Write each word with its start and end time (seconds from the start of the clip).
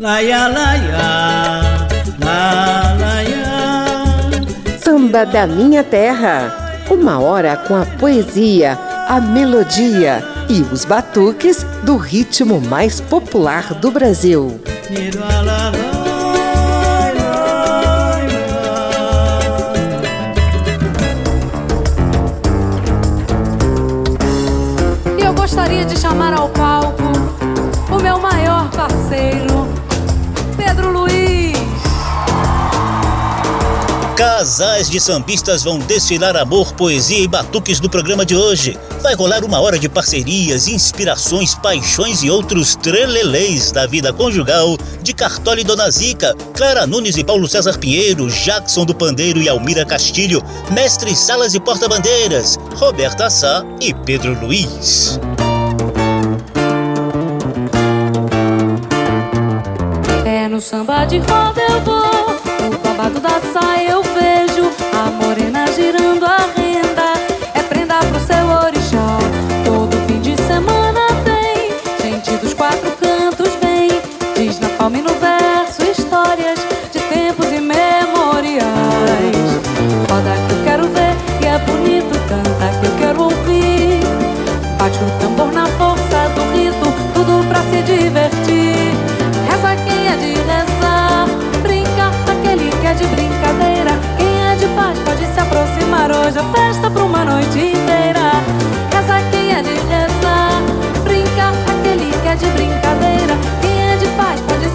Laia, 0.00 0.46
laia, 0.46 1.88
la, 2.20 2.94
laia. 3.00 4.78
Samba 4.78 5.26
da 5.26 5.44
Minha 5.44 5.82
Terra. 5.82 6.86
Uma 6.88 7.18
hora 7.18 7.56
com 7.56 7.74
a 7.74 7.84
poesia, 7.84 8.78
a 9.08 9.20
melodia 9.20 10.22
e 10.48 10.62
os 10.72 10.84
batuques 10.84 11.64
do 11.82 11.96
ritmo 11.96 12.60
mais 12.60 13.00
popular 13.00 13.74
do 13.74 13.90
Brasil. 13.90 14.60
E 25.18 25.24
eu 25.24 25.34
gostaria 25.34 25.84
de 25.84 25.98
chamar 25.98 26.34
ao 26.34 26.48
palco 26.50 27.02
o 27.90 28.00
meu 28.00 28.20
maior 28.20 28.70
parceiro, 28.70 29.47
Casais 34.18 34.90
de 34.90 34.98
sambistas 34.98 35.62
vão 35.62 35.78
desfilar 35.78 36.36
amor, 36.36 36.72
poesia 36.72 37.20
e 37.20 37.28
batuques 37.28 37.80
no 37.80 37.88
programa 37.88 38.26
de 38.26 38.34
hoje. 38.34 38.76
Vai 39.00 39.14
rolar 39.14 39.44
uma 39.44 39.60
hora 39.60 39.78
de 39.78 39.88
parcerias, 39.88 40.66
inspirações, 40.66 41.54
paixões 41.54 42.24
e 42.24 42.28
outros 42.28 42.74
trelelês 42.74 43.70
da 43.70 43.86
vida 43.86 44.12
conjugal 44.12 44.76
de 45.02 45.14
Cartola 45.14 45.60
e 45.60 45.64
Dona 45.64 45.88
Zica, 45.88 46.34
Clara 46.52 46.84
Nunes 46.84 47.16
e 47.16 47.22
Paulo 47.22 47.46
César 47.46 47.78
Pinheiro, 47.78 48.28
Jackson 48.28 48.84
do 48.84 48.92
Pandeiro 48.92 49.40
e 49.40 49.48
Almira 49.48 49.84
Castilho, 49.84 50.42
Mestre 50.72 51.14
Salas 51.14 51.54
e 51.54 51.60
Porta-Bandeiras, 51.60 52.58
Roberta 52.74 53.30
Sá 53.30 53.64
e 53.80 53.94
Pedro 53.94 54.36
Luiz. 54.40 55.20
É 60.26 60.48
no 60.48 60.60
samba 60.60 61.04
de 61.04 61.18
roda 61.18 61.60
eu 61.60 61.80
vou, 61.82 62.68
no 62.68 62.78
babado 62.78 63.20
da 63.20 63.40
saia 63.52 63.90
eu 63.90 63.97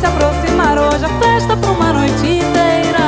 se 0.03 0.07
aproximar 0.07 0.77
hoje, 0.77 1.05
a 1.05 1.09
festa 1.19 1.55
pra 1.55 1.71
uma 1.71 1.93
noite 1.93 2.27
inteira. 2.27 2.99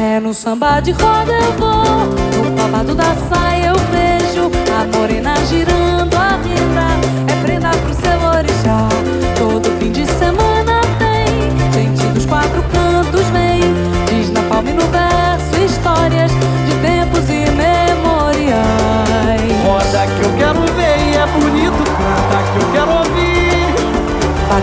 É 0.00 0.18
no 0.18 0.32
samba 0.32 0.80
de 0.80 0.92
roda 0.92 1.32
eu 1.32 1.52
vou, 1.58 2.44
no 2.44 2.56
babado 2.56 2.94
da 2.94 3.14
saia 3.14 3.66
eu 3.66 3.76
vejo 3.92 4.50
a 4.74 4.96
morena 4.96 5.34
girando 5.44 5.91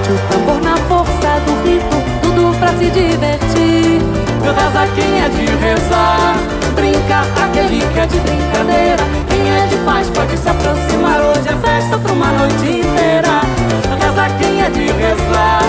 Bate 0.09 0.12
o 0.12 0.18
tambor 0.28 0.62
na 0.62 0.75
força 0.88 1.40
do 1.46 1.53
rito, 1.64 1.97
tudo 2.22 2.58
pra 2.58 2.70
se 2.70 2.90
divertir. 2.90 4.02
Reza 4.42 4.88
quem 4.96 5.22
é 5.22 5.30
de 5.30 5.46
rezar, 5.46 6.36
brinca 6.74 7.22
aquele 7.44 7.86
que 7.94 8.00
é 8.00 8.06
de 8.08 8.19
brincadeira. 8.19 9.03
Quem 9.28 9.52
é 9.52 9.68
de 9.68 9.75
paz 9.86 10.09
pode 10.09 10.36
se 10.38 10.50
aproximar, 10.50 11.22
hoje 11.22 11.50
é 11.50 11.56
festa 11.58 11.98
pra 12.00 12.12
uma 12.12 12.28
noite 12.28 12.80
inteira. 12.80 13.42
Reza 14.00 14.30
quem 14.40 14.62
é 14.64 14.69
de 14.69 14.92
rezar, 14.92 15.62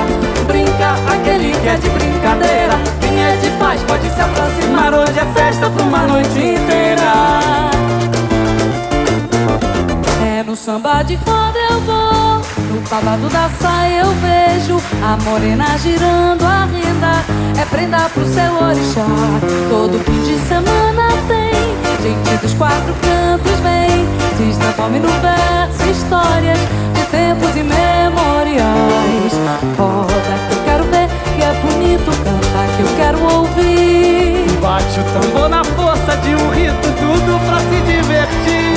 brinca 0.47 0.95
aquele 1.13 1.53
que 1.53 1.69
é 1.69 1.75
de 1.75 1.89
brincadeira. 1.91 2.79
Quem 3.01 3.23
é 3.23 3.37
de 3.37 3.51
paz 3.59 3.83
pode 3.83 4.09
se 4.09 4.21
aproximar, 4.21 4.95
hoje 4.95 5.19
é 5.19 5.27
festa 5.39 5.69
pra 5.69 5.83
uma 5.83 5.99
noite 6.07 6.39
inteira. 6.39 7.13
É 10.39 10.43
no 10.43 10.57
samba 10.57 11.03
de 11.03 11.17
roda 11.17 11.59
eu 11.71 11.81
vou, 11.81 12.41
no 12.81 12.89
babado 12.89 13.29
da 13.29 13.51
saia 13.61 14.01
eu 14.01 14.13
vejo 14.15 14.81
a 15.03 15.17
morena 15.25 15.79
girando 15.79 16.45
a 16.45 16.65
renda. 16.65 17.25
É 17.61 17.65
prenda 17.65 18.09
pro 18.11 18.25
seu 18.27 18.53
orixá. 18.55 19.07
Todo 19.69 19.99
fim 20.05 20.23
de 20.23 20.39
semana 20.49 21.09
tem 21.29 21.53
gente 22.03 22.41
dos 22.41 22.55
quatro 22.55 22.95
cantos 23.03 23.61
vem. 23.61 24.07
Diz 24.39 24.59
na 24.59 24.73
palma 24.73 24.97
e 24.97 25.01
no 25.01 25.09
verso 25.09 25.91
histórias 25.91 26.59
de 26.95 27.03
tempos 27.11 27.57
imemoriais. 27.57 29.33
Roda 29.79 30.35
que 30.49 30.55
eu 30.57 30.65
quero 30.65 30.85
ver 30.85 31.09
e 31.39 31.43
é 31.43 31.53
bonito 31.63 32.11
cantar 32.25 32.67
que 32.77 32.83
eu 32.83 32.89
quero 32.97 33.19
ouvir. 33.37 34.47
Bate 34.61 35.01
o 35.01 35.05
tambor 35.13 35.49
na 35.49 35.65
força 35.65 36.17
de 36.19 36.35
um 36.35 36.51
rito, 36.51 36.89
tudo 36.99 37.41
pra 37.47 37.59
se 37.59 37.81
divertir. 37.93 38.71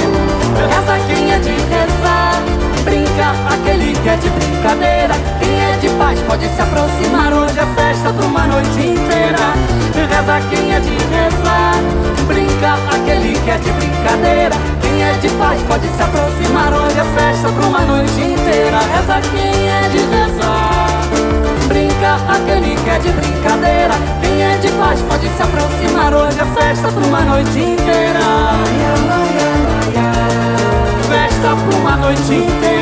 Quem 1.08 1.32
é 1.32 1.40
de 1.40 1.50
rezar, 1.50 2.42
Brinca 2.84 3.32
aquele 3.50 3.94
que 3.94 4.10
é 4.10 4.16
de 4.18 4.30
brincadeira. 4.30 5.14
Quem 5.40 5.64
é 5.64 5.78
de 5.78 5.90
paz 5.98 6.20
pode 6.28 6.48
se 6.48 6.62
aproximar. 6.62 7.34
Hoje 7.34 7.60
é 7.60 7.66
festa 7.76 8.12
pra 8.12 8.26
uma 8.26 8.48
noite 8.48 8.80
inteira. 8.80 9.54
Reza 9.94 10.40
quem 10.50 10.74
é 10.74 10.80
de 10.80 10.92
rezar. 10.92 11.76
Brinca 12.28 12.74
aquele 12.94 13.40
que 13.40 13.50
é 13.50 13.58
de 13.58 13.72
brincadeira. 13.72 14.56
Quem 14.82 15.04
é 15.04 15.14
de 15.14 15.30
paz 15.30 15.62
pode 15.64 15.88
se 15.88 16.04
aproximar. 16.04 16.74
Hoje 16.74 17.00
é 17.00 17.06
festa 17.18 17.50
pra 17.50 17.66
uma 17.68 17.82
noite 17.82 18.22
inteira. 18.22 18.80
Reza 18.80 19.22
quem 19.32 19.70
é 19.70 19.90
de 19.90 20.00
rezar. 20.00 20.84
Brinca 21.68 22.16
aquele 22.28 22.76
que 22.76 22.90
é 22.90 23.00
de 23.00 23.10
brincadeira. 23.10 23.94
Quem 24.22 24.44
é 24.44 24.58
de 24.58 24.72
paz 24.74 25.00
pode 25.02 25.28
se 25.28 25.42
aproximar. 25.42 26.14
Hoje 26.14 26.40
é 26.40 26.62
festa 26.62 26.90
pra 26.90 27.06
uma 27.06 27.22
noite 27.22 27.60
inteira. 27.60 28.20
Festa 31.08 31.56
pra 31.56 31.78
uma 31.78 31.96
noite 31.98 32.34
inteira. 32.34 32.73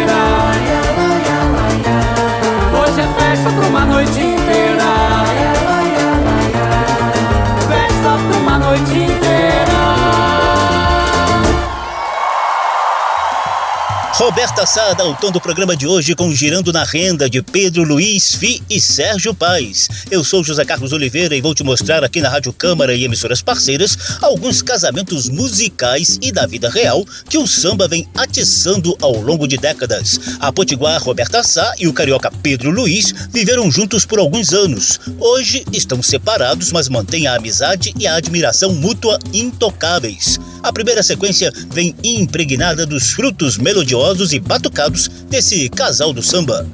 Roberta 14.21 14.67
Sá 14.67 14.93
dá 14.93 15.03
o 15.03 15.15
tom 15.15 15.31
do 15.31 15.41
programa 15.41 15.75
de 15.75 15.87
hoje 15.87 16.13
com 16.13 16.31
Girando 16.31 16.71
na 16.71 16.83
Renda 16.83 17.27
de 17.27 17.41
Pedro 17.41 17.83
Luiz 17.83 18.35
Fi 18.35 18.61
e 18.69 18.79
Sérgio 18.79 19.33
Paz. 19.33 19.89
Eu 20.11 20.23
sou 20.23 20.43
José 20.43 20.63
Carlos 20.63 20.93
Oliveira 20.93 21.35
e 21.35 21.41
vou 21.41 21.55
te 21.55 21.63
mostrar 21.63 22.03
aqui 22.03 22.21
na 22.21 22.29
Rádio 22.29 22.53
Câmara 22.53 22.93
e 22.93 23.03
emissoras 23.03 23.41
parceiras 23.41 23.97
alguns 24.21 24.61
casamentos 24.61 25.27
musicais 25.27 26.19
e 26.21 26.31
da 26.31 26.45
vida 26.45 26.69
real 26.69 27.03
que 27.27 27.39
o 27.39 27.47
samba 27.47 27.87
vem 27.87 28.07
atiçando 28.15 28.95
ao 29.01 29.19
longo 29.19 29.47
de 29.47 29.57
décadas. 29.57 30.37
A 30.39 30.53
potiguar 30.53 31.01
Roberta 31.01 31.43
Sá 31.43 31.73
e 31.79 31.87
o 31.87 31.93
carioca 31.93 32.31
Pedro 32.43 32.69
Luiz 32.69 33.11
viveram 33.31 33.71
juntos 33.71 34.05
por 34.05 34.19
alguns 34.19 34.53
anos. 34.53 34.99
Hoje 35.19 35.65
estão 35.73 35.99
separados, 36.03 36.71
mas 36.71 36.87
mantêm 36.87 37.25
a 37.25 37.37
amizade 37.37 37.91
e 37.97 38.05
a 38.05 38.13
admiração 38.17 38.71
mútua 38.71 39.17
intocáveis. 39.33 40.39
A 40.61 40.71
primeira 40.71 41.01
sequência 41.01 41.51
vem 41.73 41.95
impregnada 42.03 42.85
dos 42.85 43.13
frutos 43.13 43.57
melodiosos 43.57 44.10
e 44.11 44.39
batucados 44.41 45.07
desse 45.29 45.69
casal 45.69 46.11
do 46.11 46.21
samba. 46.21 46.67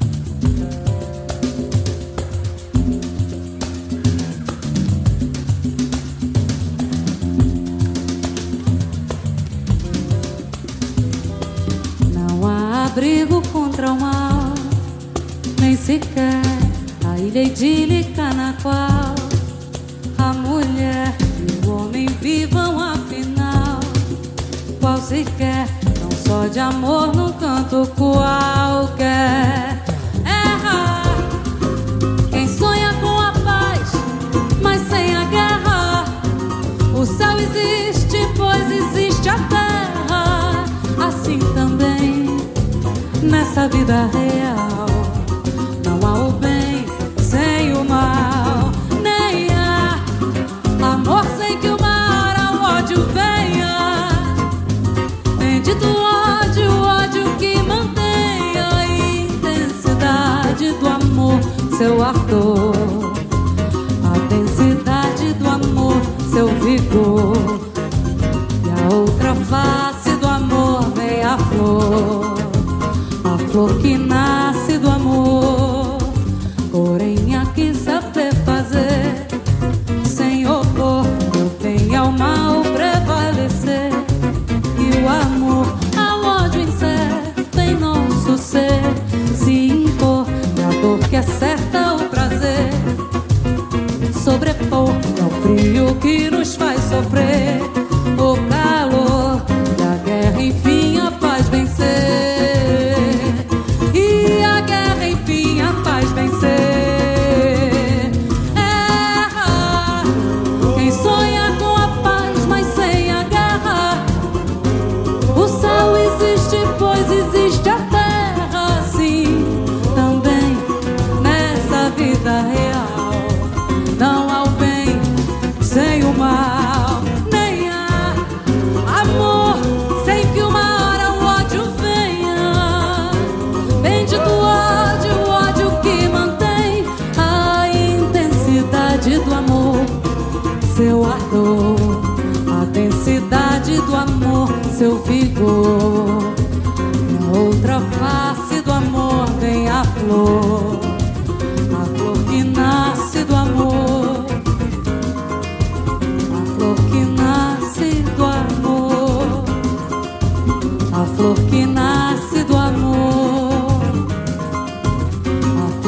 Não 12.12 12.48
há 12.48 12.88
abrigo 12.88 13.42
contra 13.50 13.92
o 13.92 14.00
mal, 14.00 14.54
nem 15.62 15.78
sequer 15.78 16.42
a 17.06 17.20
ilha 17.20 17.44
idílica 17.44 18.34
na 18.34 18.54
qual 18.64 19.16
a 20.18 20.34
mulher 20.34 21.16
e 21.48 21.68
o 21.68 21.72
homem 21.72 22.08
vivam 22.20 22.80
afinal. 22.80 23.80
Qual 24.82 25.00
sequer, 25.00 25.68
só 26.28 26.46
de 26.46 26.60
amor 26.60 27.16
num 27.16 27.32
canto 27.32 27.90
qualquer. 27.96 29.82
Erra 30.26 31.02
quem 32.30 32.46
sonha 32.46 32.94
com 32.96 33.18
a 33.18 33.32
paz, 33.32 33.94
mas 34.62 34.82
sem 34.90 35.16
a 35.16 35.24
guerra. 35.24 36.04
O 36.94 37.06
céu 37.06 37.38
existe, 37.40 38.18
pois 38.36 38.70
existe 38.70 39.30
a 39.30 39.40
terra. 39.48 40.66
Assim 41.08 41.40
também 41.56 42.38
nessa 43.24 43.70
vida 43.70 44.10
real. 44.12 44.67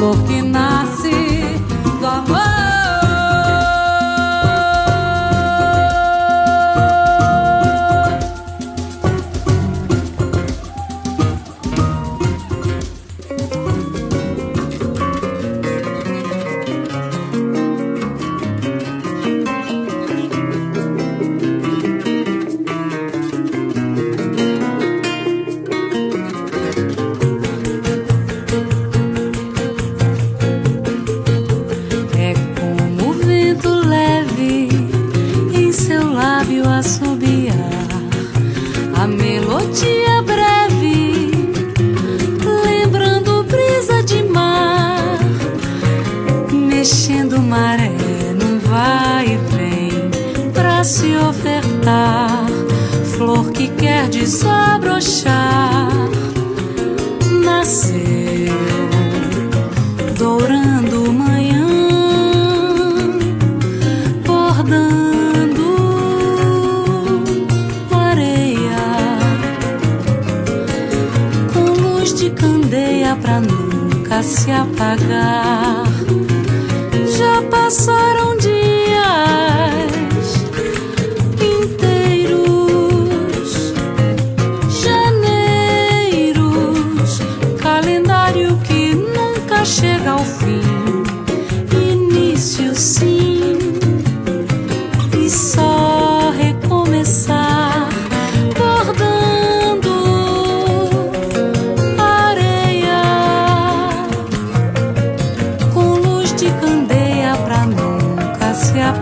Flor 0.00 0.16
que 0.26 0.40
nasce 0.40 0.69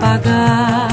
apagar 0.08 0.87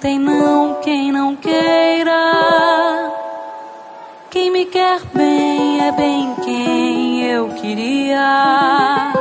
tem 0.00 0.18
não 0.18 0.80
quem 0.82 1.12
não 1.12 1.36
queira. 1.36 3.12
Quem 4.30 4.50
me 4.50 4.64
quer 4.64 5.00
bem 5.14 5.86
é 5.86 5.92
bem 5.92 6.34
quem 6.42 7.22
eu 7.26 7.50
queria. 7.50 9.12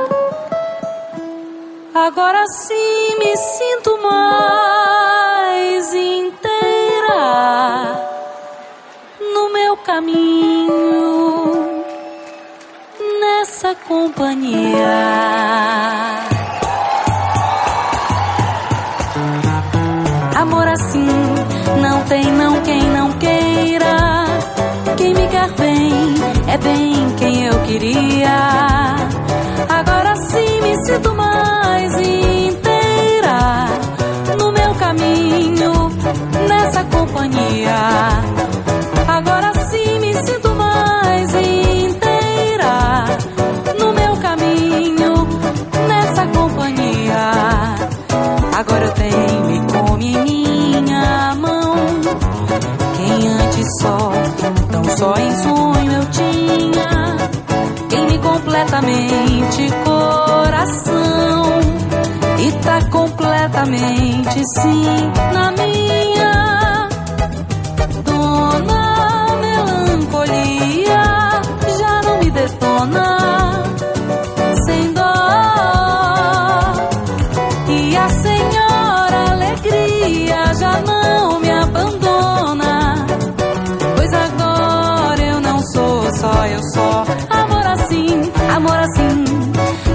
Agora 1.93 2.47
sim 2.47 3.19
me 3.19 3.37
sinto 3.37 4.01
mais 4.01 5.93
inteira 5.93 7.19
no 9.33 9.53
meu 9.53 9.77
caminho, 9.77 10.71
nessa 13.19 13.75
companhia. 13.87 15.29
Não 21.99 22.05
tem 22.05 22.31
não 22.31 22.61
quem 22.61 22.81
não 22.91 23.11
queira. 23.13 24.25
Quem 24.95 25.13
me 25.13 25.27
quer 25.27 25.51
bem 25.51 25.91
é 26.47 26.57
bem 26.57 27.15
quem 27.17 27.45
eu 27.45 27.61
queria. 27.63 28.95
Agora 29.67 30.15
sim 30.15 30.61
me 30.61 30.85
sinto 30.85 31.13
mais 31.13 31.93
inteira 31.95 33.67
no 34.39 34.51
meu 34.51 34.73
caminho, 34.75 35.91
nessa 36.47 36.83
companhia. 36.85 37.75
Agora 39.07 39.51
sim 39.69 39.99
me 39.99 40.13
sinto 40.13 40.49
mais 40.55 41.29
inteira 41.33 43.05
no 43.77 43.91
meu 43.93 44.15
caminho, 44.17 45.27
nessa 45.87 46.25
companhia. 46.27 47.31
Agora 48.57 48.85
eu 48.85 48.91
tenho 48.91 49.58
completamente 58.79 59.69
coração. 59.83 61.43
E 62.39 62.51
tá 62.63 62.81
completamente 62.89 64.41
sim 64.55 65.11
na 65.33 65.51
minha. 65.51 66.87
Dona 68.03 69.27
melancolia 69.41 71.03
já 71.77 72.01
não 72.03 72.19
me 72.19 72.31
detona. 72.31 73.63
Sem 74.65 74.93
dó. 74.93 75.03
E 77.67 77.97
a 77.97 78.09
senhora 78.09 79.31
alegria 79.31 80.53
já 80.57 80.81
não 80.81 81.39
me 81.41 81.51
abandona. 81.51 83.05
Pois 83.95 84.13
agora 84.13 85.21
eu 85.21 85.41
não 85.41 85.59
sou 85.73 86.09
só 86.15 86.45
eu 86.45 86.61
só. 86.73 87.08
Amor 88.55 88.77
assim. 88.77 89.23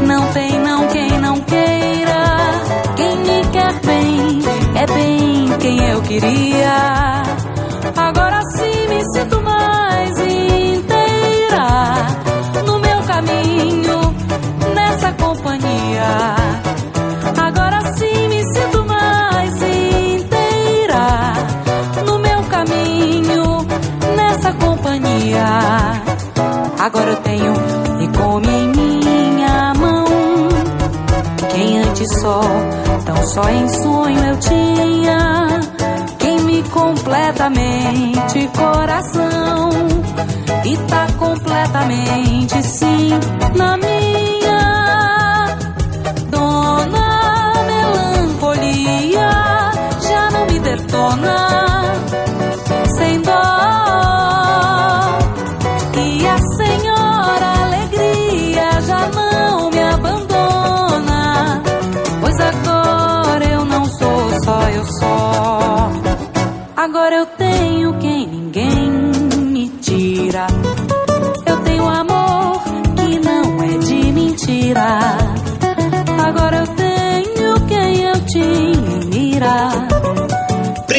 Não 0.06 0.32
tem 0.32 0.58
não 0.60 0.88
quem 0.88 1.18
não 1.18 1.40
queira. 1.40 2.62
Quem 2.96 3.16
me 3.18 3.46
quer 3.52 3.72
bem 3.80 4.40
é 4.74 4.86
bem 4.86 5.58
quem 5.60 5.90
eu 5.90 6.02
queria. 6.02 6.63
Só 33.34 33.42
em 33.50 33.68
sonho 33.68 34.24
eu 34.26 34.36
tinha. 34.38 35.60
Quem 36.20 36.40
me 36.42 36.62
completamente 36.70 38.48
coração. 38.56 39.70
E 40.64 40.76
tá 40.88 41.06
completamente 41.18 42.62
sim 42.62 43.10
na 43.56 43.76
minha. 43.76 44.13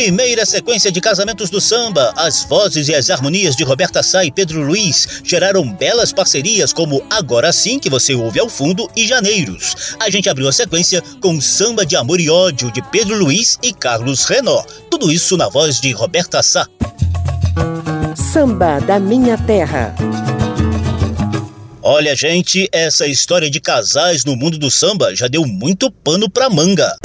Primeira 0.06 0.46
sequência 0.46 0.92
de 0.92 1.02
casamentos 1.02 1.50
do 1.50 1.60
samba, 1.60 2.14
as 2.16 2.44
vozes 2.44 2.90
e 2.90 2.94
as 2.94 3.10
harmonias 3.10 3.56
de 3.56 3.64
Roberta 3.64 4.04
Sá 4.04 4.24
e 4.24 4.32
Pedro 4.32 4.62
Luiz 4.62 5.24
geraram 5.24 5.68
belas 5.74 6.14
parcerias 6.14 6.72
como 6.72 7.04
Agora 7.10 7.52
Sim, 7.52 7.80
que 7.80 7.90
você 7.90 8.14
ouve 8.14 8.40
ao 8.40 8.48
fundo, 8.48 8.88
e 8.96 9.08
Janeiros. 9.08 9.96
A 10.00 10.08
gente 10.12 10.30
abriu 10.30 10.48
a 10.48 10.52
sequência 10.52 11.02
com 11.20 11.42
Samba 11.42 11.84
de 11.84 11.96
Amor 11.96 12.20
e 12.20 12.30
Ódio 12.30 12.72
de 12.72 12.84
Pedro 12.92 13.18
Luiz 13.18 13.58
e 13.64 13.74
Carlos 13.74 14.26
Renó. 14.26 14.64
Tudo 14.92 15.12
isso 15.12 15.36
na 15.38 15.50
voz 15.50 15.82
de 15.82 15.92
Roberta 15.92 16.44
Sá. 16.44 16.68
Samba 18.16 18.80
da 18.82 19.00
Minha 19.00 19.40
Terra. 19.40 19.96
Olha, 21.82 22.16
gente, 22.16 22.70
essa 22.72 23.08
história 23.08 23.50
de 23.50 23.60
casais 23.60 24.24
no 24.24 24.36
mundo 24.36 24.60
do 24.60 24.70
samba 24.70 25.16
já 25.16 25.28
deu 25.28 25.48
muito 25.48 25.90
pano 25.90 26.30
pra 26.30 26.48
manga. 26.48 26.96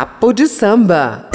Papo 0.00 0.32
de 0.32 0.46
samba. 0.46 1.29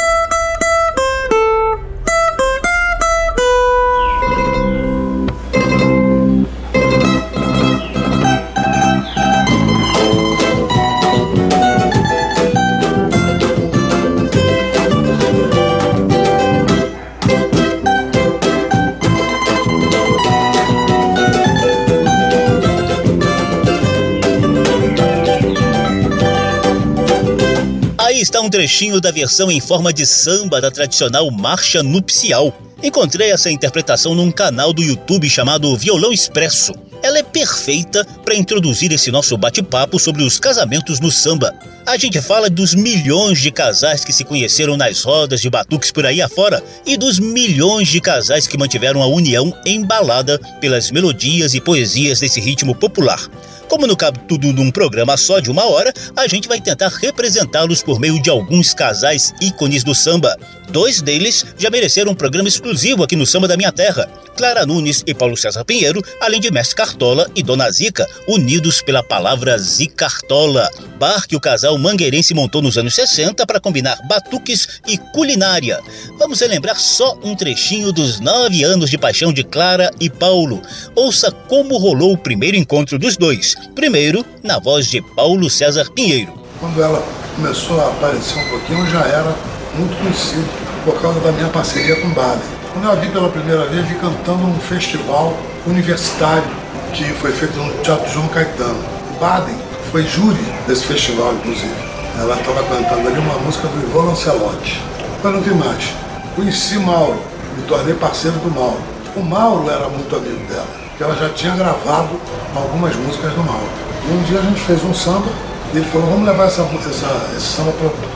Está 28.36 28.46
um 28.46 28.50
trechinho 28.50 29.00
da 29.00 29.12
versão 29.12 29.50
em 29.50 29.62
forma 29.62 29.94
de 29.94 30.06
samba 30.06 30.60
da 30.60 30.70
tradicional 30.70 31.32
marcha 31.32 31.82
nupcial. 31.82 32.54
Encontrei 32.84 33.32
essa 33.32 33.50
interpretação 33.50 34.14
num 34.14 34.30
canal 34.30 34.74
do 34.74 34.84
YouTube 34.84 35.30
chamado 35.30 35.74
Violão 35.78 36.12
Expresso. 36.12 36.74
Ela 37.02 37.20
é 37.20 37.24
perfeita 37.36 38.08
para 38.24 38.34
introduzir 38.34 38.94
esse 38.94 39.12
nosso 39.12 39.38
bate-papo 39.38 40.00
sobre 40.00 40.24
os 40.24 40.40
casamentos 40.40 41.02
no 41.02 41.12
samba. 41.12 41.54
A 41.86 41.98
gente 41.98 42.22
fala 42.22 42.50
dos 42.50 42.74
milhões 42.74 43.42
de 43.42 43.52
casais 43.52 44.06
que 44.06 44.14
se 44.14 44.24
conheceram 44.24 44.78
nas 44.78 45.04
rodas 45.04 45.42
de 45.42 45.50
batuques 45.50 45.92
por 45.92 46.06
aí 46.06 46.22
afora 46.22 46.64
e 46.86 46.96
dos 46.96 47.20
milhões 47.20 47.90
de 47.90 48.00
casais 48.00 48.48
que 48.48 48.58
mantiveram 48.58 49.04
a 49.04 49.08
união 49.08 49.54
embalada 49.66 50.40
pelas 50.62 50.92
melodias 50.92 51.54
e 51.54 51.60
poesias 51.60 52.22
desse 52.22 52.40
ritmo 52.40 52.74
popular. 52.74 53.30
Como 53.68 53.88
não 53.88 53.96
cabe 53.96 54.20
tudo 54.28 54.54
num 54.54 54.72
programa 54.72 55.18
só 55.18 55.40
de 55.40 55.50
uma 55.50 55.66
hora, 55.66 55.92
a 56.16 56.28
gente 56.28 56.48
vai 56.48 56.62
tentar 56.62 56.88
representá-los 56.88 57.82
por 57.84 58.00
meio 58.00 58.22
de 58.22 58.30
alguns 58.30 58.74
casais 58.74 59.34
ícones 59.42 59.84
do 59.84 59.94
samba. 59.94 60.38
Dois 60.70 61.02
deles 61.02 61.46
já 61.58 61.70
mereceram 61.70 62.12
um 62.12 62.16
programa 62.16 62.48
exclusivo 62.48 63.04
aqui 63.04 63.16
no 63.16 63.26
Samba 63.26 63.48
da 63.48 63.58
Minha 63.58 63.72
Terra. 63.72 64.10
Clara 64.36 64.66
Nunes 64.66 65.04
e 65.06 65.14
Paulo 65.14 65.38
César 65.38 65.64
Pinheiro, 65.64 66.04
além 66.22 66.40
de 66.40 66.52
Mestre 66.52 66.76
Cartola 66.76 67.25
e 67.36 67.42
Dona 67.42 67.70
Zica, 67.72 68.08
unidos 68.28 68.82
pela 68.82 69.02
palavra 69.04 69.58
Zicartola. 69.58 70.70
Bar 71.00 71.28
que 71.28 71.36
o 71.36 71.40
casal 71.40 71.78
mangueirense 71.78 72.34
montou 72.34 72.62
nos 72.62 72.78
anos 72.78 72.96
60 72.96 73.46
para 73.46 73.60
combinar 73.60 73.98
batuques 74.08 74.82
e 74.88 74.98
culinária. 74.98 75.80
Vamos 76.18 76.40
relembrar 76.40 76.80
só 76.80 77.18
um 77.24 77.36
trechinho 77.36 77.92
dos 77.92 78.20
nove 78.20 78.64
anos 78.64 78.90
de 78.90 78.98
paixão 78.98 79.32
de 79.34 79.44
Clara 79.44 79.92
e 80.00 80.10
Paulo. 80.10 80.62
Ouça 80.96 81.32
como 81.32 81.78
rolou 81.78 82.14
o 82.14 82.18
primeiro 82.18 82.58
encontro 82.58 82.98
dos 83.00 83.18
dois. 83.18 83.56
Primeiro, 83.74 84.26
na 84.44 84.60
voz 84.60 84.88
de 84.88 85.02
Paulo 85.02 85.50
César 85.50 85.90
Pinheiro. 85.92 86.34
Quando 86.60 86.82
ela 86.82 87.06
começou 87.36 87.80
a 87.82 87.88
aparecer 87.88 88.38
um 88.40 88.50
pouquinho, 88.50 88.80
eu 88.80 88.88
já 88.88 89.02
era 89.02 89.36
muito 89.76 89.96
conhecido 89.98 90.48
por 90.84 91.02
causa 91.02 91.20
da 91.20 91.32
minha 91.32 91.50
parceria 91.50 91.96
com 92.00 92.10
Baden. 92.10 92.56
Quando 92.74 92.86
eu 92.86 92.92
a 92.92 92.96
vi 92.96 93.10
pela 93.10 93.30
primeira 93.30 93.66
vez, 93.68 93.88
vi 93.88 93.96
cantando 93.96 94.40
num 94.40 94.60
festival 94.60 95.38
universitário 95.66 96.65
que 96.96 97.04
foi 97.16 97.32
feito 97.34 97.58
no 97.58 97.70
Teatro 97.84 98.10
João 98.10 98.28
Caetano. 98.30 98.80
Baden 99.20 99.56
foi 99.92 100.04
júri 100.04 100.42
desse 100.66 100.86
festival, 100.86 101.34
inclusive. 101.34 101.76
Ela 102.18 102.36
estava 102.36 102.64
cantando 102.64 103.10
ali 103.10 103.20
uma 103.20 103.38
música 103.40 103.68
do 103.68 103.90
Ivan 103.90 104.10
Lancelotti. 104.10 104.82
Eu 105.22 105.32
não 105.32 105.42
vi 105.42 105.54
mais. 105.54 105.94
Conheci 106.38 106.80
Mauro, 106.80 107.20
me 107.58 107.64
tornei 107.64 107.94
parceiro 107.96 108.38
do 108.38 108.50
Mauro. 108.50 108.80
O 109.14 109.22
Mauro 109.22 109.70
era 109.70 109.90
muito 109.90 110.16
amigo 110.16 110.40
dela, 110.48 110.68
porque 110.88 111.04
ela 111.04 111.16
já 111.16 111.30
tinha 111.30 111.54
gravado 111.56 112.12
algumas 112.56 112.96
músicas 112.96 113.34
do 113.34 113.44
Mauro. 113.44 113.70
E 114.08 114.14
um 114.14 114.24
dia 114.24 114.40
a 114.40 114.42
gente 114.44 114.62
fez 114.62 114.82
um 114.86 114.94
samba 114.94 115.28
e 115.74 115.78
ele 115.78 115.86
falou, 115.88 116.08
vamos 116.08 116.26
levar 116.26 116.46
essa, 116.46 116.62
essa, 116.62 117.36
esse 117.36 117.46
samba 117.46 117.74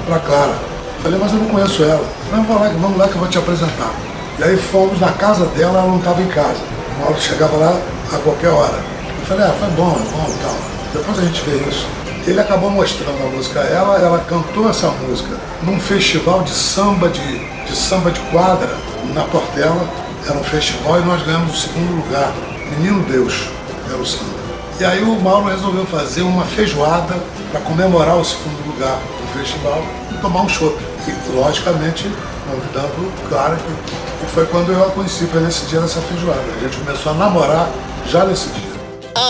para 0.07 0.19
Clara. 0.19 0.55
Falei, 1.03 1.19
mas 1.19 1.33
eu 1.33 1.39
não 1.39 1.49
conheço 1.49 1.83
ela. 1.83 2.05
Não, 2.31 2.43
vamos 2.43 2.61
lá, 2.61 2.69
vamos 2.69 2.97
lá 2.97 3.07
que 3.09 3.15
eu 3.15 3.19
vou 3.19 3.27
te 3.27 3.37
apresentar. 3.37 3.91
E 4.37 4.43
aí 4.43 4.55
fomos 4.55 4.99
na 5.01 5.11
casa 5.11 5.45
dela, 5.47 5.79
ela 5.79 5.87
não 5.87 5.97
estava 5.97 6.21
em 6.21 6.27
casa. 6.27 6.59
O 6.95 7.01
Mauro 7.01 7.19
chegava 7.19 7.57
lá 7.57 7.77
a 8.11 8.17
qualquer 8.19 8.49
hora. 8.49 8.79
Eu 9.19 9.25
falei, 9.25 9.45
ah, 9.45 9.55
foi 9.59 9.69
bom, 9.69 9.91
é 9.91 10.11
bom 10.11 10.27
e 10.27 10.43
tal. 10.43 10.55
Depois 10.93 11.19
a 11.19 11.21
gente 11.21 11.41
vê 11.41 11.69
isso. 11.69 11.87
Ele 12.25 12.39
acabou 12.39 12.69
mostrando 12.69 13.23
a 13.23 13.29
música 13.35 13.61
a 13.61 13.63
ela, 13.63 13.99
ela 13.99 14.19
cantou 14.27 14.69
essa 14.69 14.87
música 14.89 15.37
num 15.63 15.79
festival 15.79 16.43
de 16.43 16.51
samba 16.51 17.09
de, 17.09 17.39
de 17.65 17.75
samba 17.75 18.11
de 18.11 18.19
quadra 18.31 18.69
na 19.13 19.23
Portela. 19.23 19.87
Era 20.27 20.37
um 20.37 20.43
festival 20.43 20.99
e 20.99 21.05
nós 21.05 21.23
ganhamos 21.23 21.53
o 21.53 21.57
segundo 21.57 22.03
lugar. 22.03 22.33
Menino 22.77 23.03
Deus 23.03 23.49
era 23.87 23.97
o 23.97 24.05
samba. 24.05 24.39
E 24.79 24.85
aí 24.85 25.03
o 25.03 25.19
Mauro 25.19 25.49
resolveu 25.49 25.85
fazer 25.85 26.21
uma 26.21 26.45
feijoada 26.45 27.15
para 27.51 27.59
comemorar 27.61 28.15
o 28.15 28.23
segundo 28.23 28.65
lugar 28.65 28.97
do 28.97 29.39
festival 29.39 29.83
e 30.11 30.17
tomar 30.19 30.41
um 30.43 30.49
chopp. 30.49 30.77
E 31.07 31.31
logicamente 31.35 32.09
convidando 32.49 33.11
Clara, 33.29 33.55
que, 33.55 34.25
que 34.25 34.31
foi 34.31 34.45
quando 34.47 34.71
eu 34.71 34.85
a 34.85 34.91
conheci, 34.91 35.25
foi 35.25 35.41
nesse 35.41 35.65
dia 35.67 35.79
dessa 35.79 36.01
feijoada. 36.01 36.41
A 36.57 36.63
gente 36.63 36.77
começou 36.77 37.11
a 37.11 37.15
namorar 37.15 37.69
já 38.07 38.25
nesse 38.25 38.49
dia. 38.49 38.69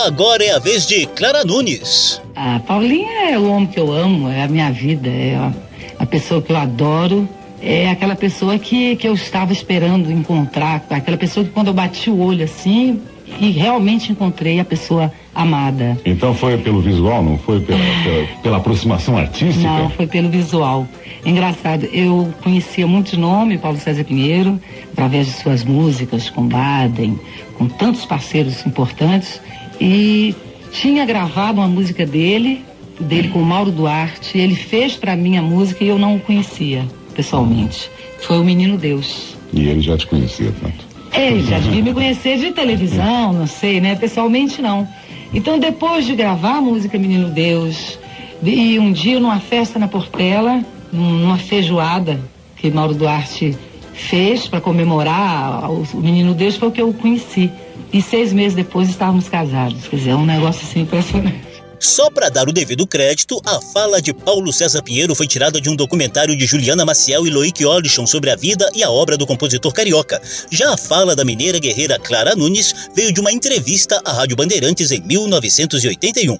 Agora 0.06 0.44
é 0.44 0.52
a 0.52 0.58
vez 0.58 0.86
de 0.86 1.06
Clara 1.06 1.44
Nunes. 1.44 2.20
A 2.34 2.60
Paulinha 2.60 3.30
é 3.30 3.38
o 3.38 3.50
homem 3.50 3.66
que 3.66 3.78
eu 3.78 3.92
amo, 3.92 4.28
é 4.28 4.42
a 4.42 4.48
minha 4.48 4.70
vida, 4.70 5.08
é 5.08 5.36
a, 5.36 5.52
a 5.98 6.06
pessoa 6.06 6.40
que 6.40 6.52
eu 6.52 6.56
adoro. 6.56 7.28
É 7.62 7.90
aquela 7.90 8.16
pessoa 8.16 8.58
que, 8.58 8.96
que 8.96 9.06
eu 9.06 9.12
estava 9.12 9.52
esperando 9.52 10.10
encontrar, 10.10 10.82
aquela 10.88 11.18
pessoa 11.18 11.44
que 11.44 11.52
quando 11.52 11.66
eu 11.66 11.74
bati 11.74 12.08
o 12.08 12.18
olho 12.18 12.42
assim, 12.42 13.02
e 13.38 13.50
realmente 13.50 14.12
encontrei 14.12 14.60
a 14.60 14.64
pessoa 14.64 15.12
amada. 15.34 15.98
Então 16.04 16.34
foi 16.34 16.58
pelo 16.58 16.80
visual, 16.80 17.22
não 17.22 17.38
foi 17.38 17.60
pela, 17.60 17.78
pela, 17.78 18.26
pela 18.42 18.56
aproximação 18.56 19.16
artística? 19.16 19.66
Não, 19.66 19.90
foi 19.90 20.06
pelo 20.06 20.28
visual. 20.28 20.86
Engraçado, 21.24 21.84
eu 21.92 22.32
conhecia 22.42 22.86
muito 22.86 23.12
de 23.12 23.18
nome 23.18 23.58
Paulo 23.58 23.78
César 23.78 24.04
Pinheiro, 24.04 24.58
através 24.92 25.26
de 25.26 25.32
suas 25.32 25.64
músicas 25.64 26.30
com 26.30 26.46
Baden, 26.46 27.18
com 27.56 27.68
tantos 27.68 28.04
parceiros 28.04 28.64
importantes, 28.66 29.40
e 29.80 30.34
tinha 30.72 31.04
gravado 31.04 31.60
uma 31.60 31.68
música 31.68 32.06
dele, 32.06 32.64
dele 32.98 33.28
com 33.28 33.40
o 33.40 33.44
Mauro 33.44 33.70
Duarte. 33.70 34.38
Ele 34.38 34.54
fez 34.54 34.96
para 34.96 35.16
mim 35.16 35.36
a 35.36 35.42
música 35.42 35.84
e 35.84 35.88
eu 35.88 35.98
não 35.98 36.16
o 36.16 36.20
conhecia 36.20 36.84
pessoalmente. 37.14 37.90
Foi 38.20 38.38
o 38.38 38.44
Menino 38.44 38.78
Deus. 38.78 39.36
E 39.52 39.68
ele 39.68 39.80
já 39.80 39.96
te 39.96 40.06
conhecia 40.06 40.52
tanto? 40.60 40.89
Ele 41.12 41.42
já 41.42 41.58
devia 41.58 41.82
me 41.82 41.92
conhecer 41.92 42.38
de 42.38 42.52
televisão, 42.52 43.32
não 43.32 43.46
sei, 43.46 43.80
né? 43.80 43.96
Pessoalmente 43.96 44.62
não. 44.62 44.86
Então 45.32 45.58
depois 45.58 46.06
de 46.06 46.14
gravar 46.14 46.58
a 46.58 46.60
música 46.60 46.98
Menino 46.98 47.28
Deus, 47.28 47.98
e 48.42 48.78
um 48.78 48.90
dia 48.92 49.20
numa 49.20 49.38
festa 49.38 49.78
na 49.78 49.86
Portela, 49.86 50.64
numa 50.92 51.36
feijoada 51.36 52.20
que 52.56 52.70
Mauro 52.70 52.94
Duarte 52.94 53.56
fez 53.92 54.48
para 54.48 54.60
comemorar 54.60 55.70
o 55.70 55.84
Menino 55.94 56.34
Deus, 56.34 56.56
foi 56.56 56.68
o 56.68 56.72
que 56.72 56.80
eu 56.80 56.92
conheci. 56.92 57.50
E 57.92 58.00
seis 58.00 58.32
meses 58.32 58.54
depois 58.54 58.88
estávamos 58.88 59.28
casados. 59.28 59.88
Quer 59.88 59.96
dizer, 59.96 60.10
é 60.10 60.16
um 60.16 60.24
negócio 60.24 60.62
assim 60.64 60.82
impressionante. 60.82 61.49
Só 61.80 62.10
para 62.10 62.28
dar 62.28 62.46
o 62.46 62.52
devido 62.52 62.86
crédito, 62.86 63.40
a 63.42 63.58
fala 63.58 64.02
de 64.02 64.12
Paulo 64.12 64.52
César 64.52 64.82
Pinheiro 64.82 65.14
foi 65.14 65.26
tirada 65.26 65.58
de 65.58 65.70
um 65.70 65.74
documentário 65.74 66.36
de 66.36 66.44
Juliana 66.44 66.84
Maciel 66.84 67.26
e 67.26 67.30
Loic 67.30 67.64
Olichon 67.64 68.06
sobre 68.06 68.30
a 68.30 68.36
vida 68.36 68.70
e 68.74 68.82
a 68.82 68.90
obra 68.90 69.16
do 69.16 69.26
compositor 69.26 69.72
carioca. 69.72 70.20
Já 70.50 70.74
a 70.74 70.76
fala 70.76 71.16
da 71.16 71.24
mineira 71.24 71.58
guerreira 71.58 71.98
Clara 71.98 72.36
Nunes 72.36 72.90
veio 72.94 73.10
de 73.10 73.18
uma 73.18 73.32
entrevista 73.32 73.98
à 74.04 74.12
Rádio 74.12 74.36
Bandeirantes 74.36 74.90
em 74.90 75.00
1981. 75.00 76.36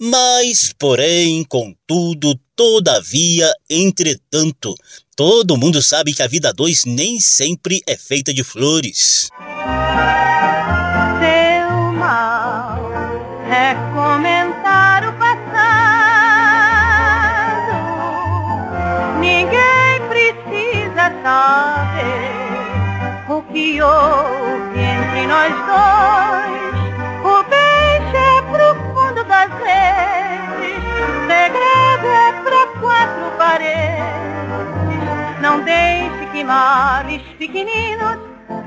Mas, 0.00 0.74
porém, 0.76 1.44
contudo, 1.44 2.34
todavia, 2.56 3.48
entretanto, 3.70 4.74
todo 5.14 5.56
mundo 5.56 5.80
sabe 5.80 6.12
que 6.12 6.22
a 6.22 6.26
vida 6.26 6.52
dois 6.52 6.84
nem 6.84 7.20
sempre 7.20 7.80
é 7.86 7.96
feita 7.96 8.34
de 8.34 8.42
flores. 8.42 9.28
Que 23.52 23.82
houve 23.82 24.80
entre 24.80 25.26
nós 25.26 25.52
dois. 25.66 26.72
O 27.22 27.42
beijo 27.44 28.16
é 28.16 28.42
profundo 28.50 29.24
das 29.24 29.50
vezes, 29.60 30.82
segredo 31.26 32.06
é 32.06 32.32
pra 32.42 32.66
quatro 32.80 33.30
paredes. 33.36 34.02
Não 35.40 35.60
deixe 35.60 36.26
que 36.32 36.42
males 36.42 37.22
pequeninos 37.38 38.18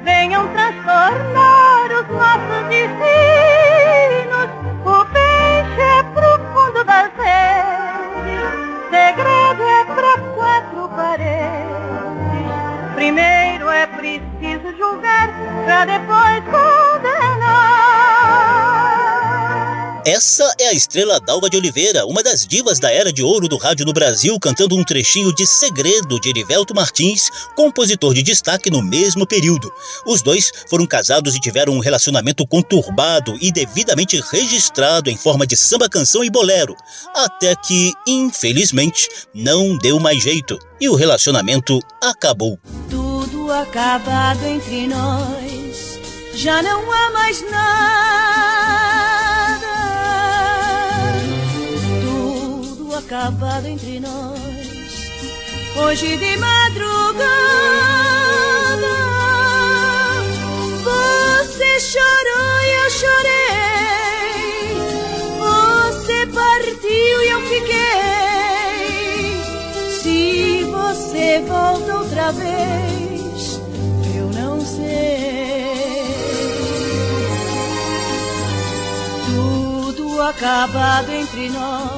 venham 0.03 0.47
transtornar 0.49 1.91
os 1.91 2.07
nossos 2.07 2.67
destinos. 2.69 4.49
O 4.85 5.05
peixe 5.05 5.81
é 5.81 6.03
profundo 6.13 6.83
das 6.83 7.09
redes, 7.17 8.49
segredo 8.91 9.63
é 9.63 9.85
pra 9.85 10.17
quatro 10.35 10.89
paredes. 10.95 11.64
Primeiro 13.05 13.69
é 13.69 13.85
preciso 13.85 14.75
julgar, 14.79 15.29
pra 15.63 15.85
depois 15.85 16.43
condenar. 16.45 17.34
Essa 20.07 20.53
é 20.59 20.67
a 20.67 20.71
estrela 20.71 21.19
Dalva 21.19 21.49
de 21.49 21.57
Oliveira, 21.57 22.05
uma 22.05 22.21
das 22.21 22.45
divas 22.45 22.77
da 22.79 22.91
era 22.91 23.11
de 23.11 23.23
ouro 23.23 23.47
do 23.47 23.57
rádio 23.57 23.87
no 23.87 23.91
Brasil, 23.91 24.39
cantando 24.39 24.77
um 24.77 24.83
trechinho 24.83 25.33
de 25.33 25.47
Segredo 25.47 26.21
de 26.21 26.29
Erivelto 26.29 26.75
Martins, 26.75 27.31
compositor 27.55 28.13
de 28.13 28.21
destaque 28.21 28.69
no 28.69 28.83
mesmo 28.83 29.25
período. 29.25 29.73
Os 30.05 30.21
dois 30.21 30.51
foram 30.69 30.85
casados 30.85 31.33
e 31.33 31.39
tiveram 31.39 31.73
um 31.73 31.79
relacionamento 31.79 32.45
conturbado 32.45 33.35
e 33.41 33.51
devidamente 33.51 34.21
registrado 34.29 35.09
em 35.09 35.17
forma 35.17 35.47
de 35.47 35.57
samba-canção 35.57 36.23
e 36.23 36.29
bolero, 36.29 36.75
até 37.15 37.55
que, 37.55 37.91
infelizmente, 38.07 39.09
não 39.33 39.75
deu 39.75 39.99
mais 39.99 40.21
jeito 40.21 40.59
e 40.79 40.87
o 40.87 40.93
relacionamento 40.93 41.79
acabou. 41.99 42.59
Tudo 42.91 43.51
acabado 43.51 44.45
entre 44.45 44.85
nós, 44.85 45.99
já 46.35 46.61
não 46.61 46.91
há 46.91 47.09
mais 47.09 47.41
nada. 47.49 48.54
Acabado 53.15 53.65
entre 53.67 53.99
nós, 54.01 54.37
hoje 55.77 56.17
de 56.17 56.35
madrugada. 56.35 57.15
Você 60.83 61.79
chorou 61.79 62.59
e 62.61 62.71
eu 62.83 62.89
chorei. 62.89 63.55
Você 65.39 66.27
partiu 66.27 67.23
e 67.23 67.29
eu 67.29 67.41
fiquei. 67.47 67.75
Se 70.01 70.63
você 70.65 71.39
volta 71.47 71.97
outra 71.97 72.33
vez, 72.33 73.61
eu 74.13 74.27
não 74.41 74.59
sei. 74.59 76.03
Tudo 79.25 80.21
acabado 80.21 81.09
entre 81.11 81.49
nós, 81.49 81.94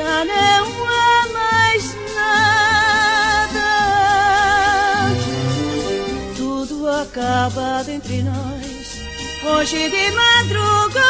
já 0.00 0.24
não 0.24 0.64
há 0.88 1.28
mais 1.38 1.84
nada. 2.16 3.70
Tudo 6.36 6.88
acaba 6.88 7.84
entre 7.86 8.22
nós, 8.22 8.86
hoje 9.44 9.90
de 9.90 10.10
madrugada. 10.12 11.00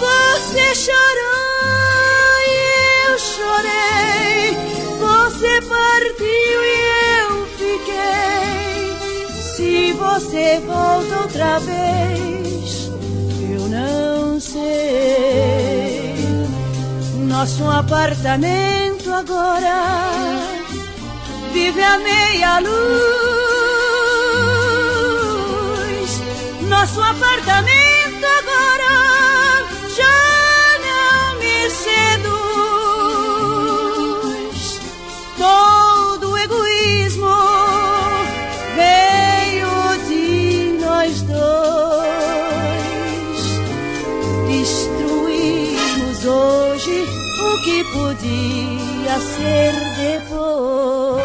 Você 0.00 0.74
chorou 0.74 2.40
e 2.48 2.58
eu 3.06 3.14
chorei, 3.18 4.56
você 4.98 5.52
partiu 5.62 6.58
e 6.64 6.78
eu 7.20 7.30
fiquei. 7.60 8.82
Se 9.54 9.92
você 9.92 10.60
volta 10.66 11.22
outra 11.22 11.60
vez 11.60 12.79
nosso 17.18 17.70
apartamento 17.70 19.12
agora 19.12 19.84
vive 21.52 21.80
a 21.82 21.98
meia 21.98 22.58
luz. 22.58 22.70
Nosso 26.62 27.00
apartamento 27.00 27.89
podia 47.92 49.20
ser 49.20 49.72
depois. 49.96 51.24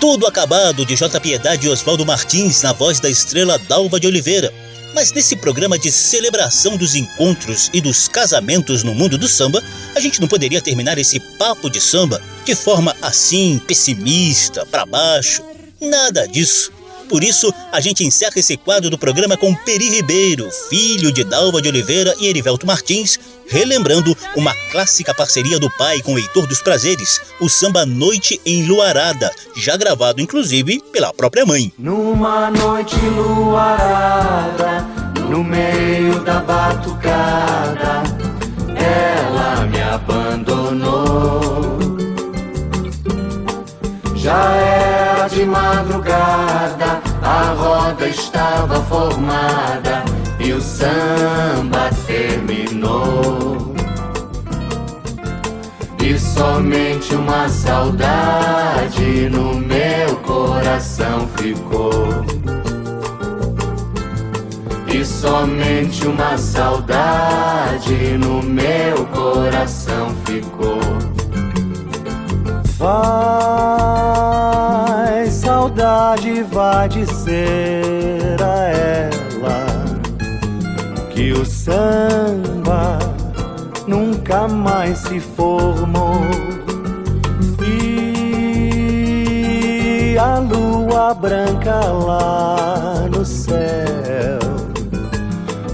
Tudo 0.00 0.26
Acabado, 0.26 0.86
de 0.86 0.94
J. 0.94 1.20
Piedade 1.20 1.66
e 1.66 1.70
Oswaldo 1.70 2.06
Martins, 2.06 2.62
na 2.62 2.72
voz 2.72 3.00
da 3.00 3.10
estrela 3.10 3.58
Dalva 3.58 3.98
de 3.98 4.06
Oliveira. 4.06 4.52
Mas 4.94 5.12
nesse 5.12 5.36
programa 5.36 5.78
de 5.78 5.90
celebração 5.90 6.76
dos 6.76 6.94
encontros 6.94 7.70
e 7.72 7.80
dos 7.80 8.08
casamentos 8.08 8.82
no 8.82 8.94
mundo 8.94 9.18
do 9.18 9.28
samba, 9.28 9.62
a 9.94 10.00
gente 10.00 10.20
não 10.20 10.28
poderia 10.28 10.62
terminar 10.62 10.96
esse 10.96 11.20
papo 11.38 11.68
de 11.68 11.80
samba 11.80 12.22
de 12.44 12.54
forma 12.54 12.94
assim, 13.02 13.60
pessimista, 13.66 14.64
para 14.66 14.86
baixo. 14.86 15.42
Nada 15.80 16.26
disso. 16.26 16.72
Por 17.08 17.22
isso, 17.22 17.52
a 17.72 17.80
gente 17.80 18.04
encerra 18.04 18.32
esse 18.36 18.56
quadro 18.56 18.90
do 18.90 18.98
programa 18.98 19.36
com 19.36 19.54
Peri 19.54 19.88
Ribeiro, 19.88 20.48
filho 20.68 21.12
de 21.12 21.24
Dalva 21.24 21.62
de 21.62 21.68
Oliveira 21.68 22.14
e 22.20 22.26
Erivelto 22.26 22.66
Martins, 22.66 23.18
relembrando 23.48 24.16
uma 24.34 24.52
clássica 24.70 25.14
parceria 25.14 25.58
do 25.58 25.70
pai 25.70 26.02
com 26.02 26.14
o 26.14 26.18
Heitor 26.18 26.46
dos 26.46 26.60
Prazeres, 26.60 27.20
o 27.40 27.48
samba 27.48 27.86
Noite 27.86 28.40
em 28.44 28.66
Luarada, 28.66 29.30
já 29.56 29.76
gravado 29.76 30.20
inclusive 30.20 30.82
pela 30.92 31.12
própria 31.12 31.46
mãe. 31.46 31.72
Numa 31.78 32.50
noite 32.50 32.96
luarada, 32.96 34.82
no 35.30 35.44
meio 35.44 36.20
da 36.20 36.40
batucada, 36.40 38.02
ela 38.74 39.66
me 39.66 39.80
abandonou. 39.82 41.76
Já 44.16 44.52
era 44.56 44.85
madrugada, 45.46 47.00
a 47.22 47.54
roda 47.56 48.06
estava 48.08 48.80
formada 48.82 50.04
e 50.38 50.52
o 50.52 50.60
samba 50.60 51.90
terminou. 52.06 53.74
E 56.02 56.18
somente 56.18 57.14
uma 57.14 57.48
saudade 57.48 59.28
no 59.30 59.54
meu 59.54 60.16
coração 60.22 61.28
ficou. 61.36 62.24
E 64.86 65.04
somente 65.04 66.06
uma 66.06 66.38
saudade 66.38 68.16
no 68.18 68.42
meu 68.42 69.04
coração 69.06 70.14
ficou. 70.24 70.80
Vai, 72.78 74.75
saudade 75.76 76.42
vai 76.44 76.88
dizer 76.88 78.42
a 78.42 78.68
ela 78.70 79.66
que 81.10 81.32
o 81.32 81.44
samba 81.44 82.98
nunca 83.86 84.48
mais 84.48 84.96
se 85.00 85.20
formou 85.20 86.22
e 87.62 88.56
a 90.18 90.38
lua 90.38 91.12
branca 91.12 91.84
lá 91.84 93.06
no 93.14 93.22
céu 93.24 94.38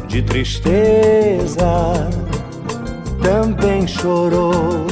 de 0.09 0.21
tristeza 0.23 2.11
também 3.23 3.87
chorou. 3.87 4.92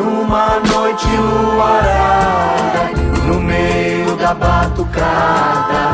Numa 0.00 0.58
noite 0.60 1.06
luarada, 1.14 2.90
no 3.26 3.38
meio 3.38 4.16
da 4.16 4.32
batucada, 4.32 5.90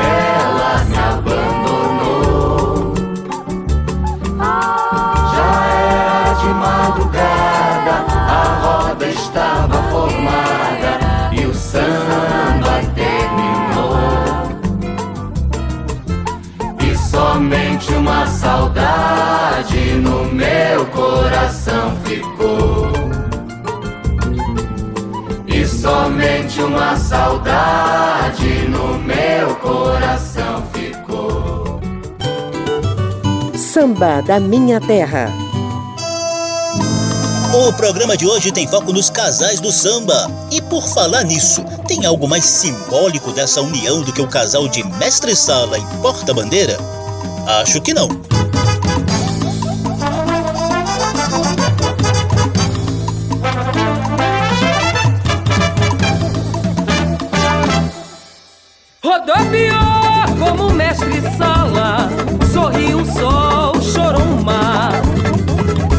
ela 0.00 0.82
me 0.88 0.96
abandonou. 0.96 2.94
Já 5.34 5.52
era 5.66 6.32
de 6.32 6.48
madrugada, 6.48 7.94
a 8.08 8.58
roda 8.62 9.06
estava 9.06 9.82
formada 9.90 10.98
e 11.32 11.44
o 11.44 11.52
samba 11.54 12.80
terminou. 12.94 13.98
E 16.80 16.96
somente 16.96 17.92
uma 17.92 18.26
saudade 18.28 19.92
no 19.96 20.24
meu 20.24 20.86
coração 20.86 21.94
ficou. 22.02 22.85
Uma 26.66 26.96
saudade 26.96 28.68
no 28.68 28.98
meu 28.98 29.54
coração 29.56 30.64
ficou. 30.72 31.80
Samba 33.56 34.20
da 34.20 34.40
Minha 34.40 34.80
Terra. 34.80 35.32
O 37.54 37.72
programa 37.74 38.16
de 38.16 38.26
hoje 38.26 38.50
tem 38.50 38.66
foco 38.66 38.92
nos 38.92 39.08
casais 39.08 39.60
do 39.60 39.70
samba. 39.70 40.30
E 40.50 40.60
por 40.60 40.86
falar 40.88 41.22
nisso, 41.22 41.64
tem 41.86 42.04
algo 42.04 42.26
mais 42.28 42.44
simbólico 42.44 43.32
dessa 43.32 43.62
união 43.62 44.02
do 44.02 44.12
que 44.12 44.20
o 44.20 44.28
casal 44.28 44.68
de 44.68 44.82
mestre-sala 44.98 45.78
e 45.78 45.84
porta-bandeira? 46.02 46.76
Acho 47.46 47.80
que 47.80 47.94
não. 47.94 48.35
Rodopiou 59.26 60.36
como 60.38 60.72
mestre 60.72 61.20
sala, 61.36 62.08
sorriu 62.52 63.00
o 63.00 63.04
sol, 63.04 63.74
chorou 63.82 64.22
o 64.22 64.44
mar. 64.44 64.92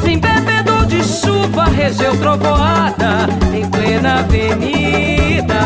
Se 0.01 0.11
embebedou 0.11 0.85
de 0.85 1.03
chuva, 1.03 1.65
regeu 1.65 2.17
trovoada 2.19 3.27
em 3.53 3.69
plena 3.69 4.19
avenida. 4.19 5.59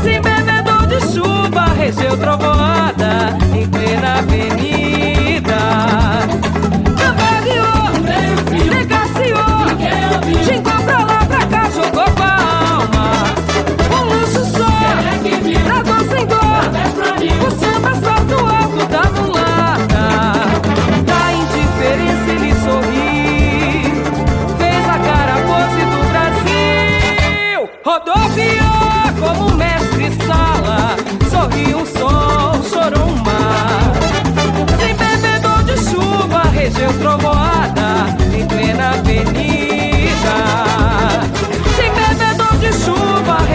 Se 0.00 0.10
embebedou 0.10 0.86
de 0.86 1.00
chuva, 1.12 1.64
regeu 1.76 2.16
trovoada 2.16 3.36
em 3.52 3.66
plena 3.68 4.18
avenida. 4.20 5.58
Cambaleou, 6.96 7.90
negaciou, 8.70 9.66
xingou 10.44 10.80
pra 10.84 10.99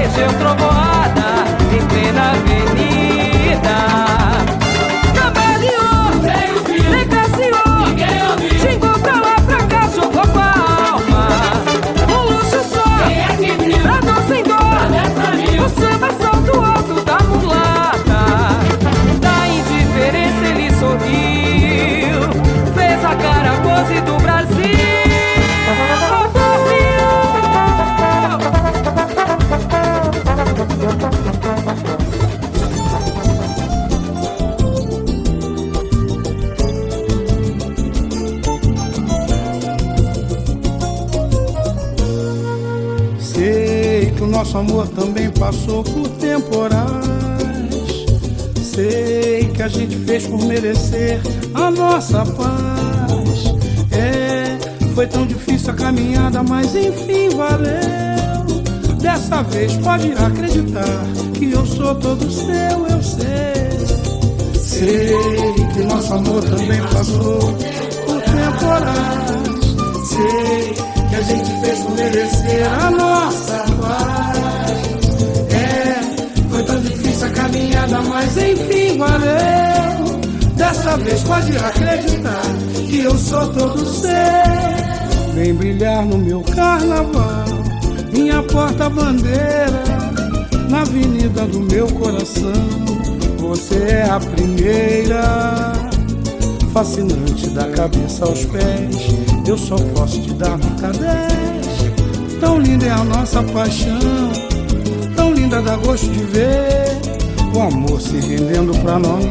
desceu 0.08 0.32
trovoada 0.38 1.46
em 1.76 1.86
plena 1.88 2.32
avenida. 2.32 2.85
Nosso 44.56 44.58
amor 44.58 44.88
também 44.90 45.30
passou 45.32 45.84
por 45.84 46.08
temporais. 46.20 46.86
Sei 48.64 49.50
que 49.54 49.62
a 49.62 49.68
gente 49.68 49.98
fez 49.98 50.28
por 50.28 50.42
merecer 50.46 51.20
a 51.54 51.70
nossa 51.70 52.26
paz. 52.26 53.54
É, 53.92 54.58
foi 54.94 55.08
tão 55.08 55.26
difícil 55.26 55.72
a 55.72 55.74
caminhada, 55.74 56.42
mas 56.44 56.74
enfim 56.74 57.30
valeu. 57.36 58.46
Dessa 59.02 59.44
vez 59.44 59.74
pode 59.78 60.12
acreditar 60.14 61.06
que 61.34 61.52
eu 61.52 61.66
sou 61.66 61.94
todo 61.96 62.32
seu, 62.32 62.88
eu 62.88 63.04
sei. 63.04 64.56
Sei 64.58 65.54
que 65.74 65.84
nosso 65.84 66.14
amor 66.14 66.44
também 66.44 66.82
passou 66.94 67.40
por 68.06 68.22
temporais. 68.22 69.36
Sei 70.08 70.74
que 71.10 71.16
a 71.16 71.22
gente 71.22 71.52
fez 71.62 71.80
por 71.80 71.92
merecer 71.96 72.68
a 72.82 72.92
nossa 72.92 73.66
paz. 73.82 74.15
Tão 76.76 76.82
difícil 76.82 77.28
a 77.28 77.30
caminhada, 77.30 78.02
mas 78.02 78.36
enfim 78.36 78.98
valeu. 78.98 80.20
Dessa 80.58 80.98
vez 80.98 81.24
pode 81.24 81.56
acreditar 81.56 82.42
que 82.90 83.00
eu 83.00 83.18
sou 83.18 83.48
todo 83.54 83.86
seu. 83.86 84.12
Vem 85.34 85.54
brilhar 85.54 86.06
no 86.06 86.18
meu 86.18 86.42
carnaval, 86.42 87.46
minha 88.12 88.44
porta-bandeira, 88.44 89.84
na 90.70 90.82
avenida 90.82 91.46
do 91.46 91.62
meu 91.62 91.88
coração. 91.88 92.52
Você 93.38 93.76
é 93.76 94.10
a 94.10 94.20
primeira, 94.20 95.72
fascinante 96.74 97.52
da 97.52 97.70
cabeça 97.70 98.26
aos 98.26 98.44
pés 98.48 99.16
eu 99.48 99.58
só 99.58 99.78
posso 99.94 100.22
te 100.22 100.34
dar 100.34 100.58
nota 100.58 100.92
10. 100.92 102.40
Tão 102.40 102.60
linda 102.60 102.88
é 102.88 102.92
a 102.92 103.04
nossa 103.04 103.42
paixão, 103.44 104.25
linda 105.46 105.62
dá 105.62 105.76
gosto 105.76 106.08
de 106.08 106.24
ver 106.24 106.98
o 107.54 107.62
amor 107.62 108.02
se 108.02 108.20
rendendo 108.20 108.74
pra 108.82 108.98
nós, 108.98 109.26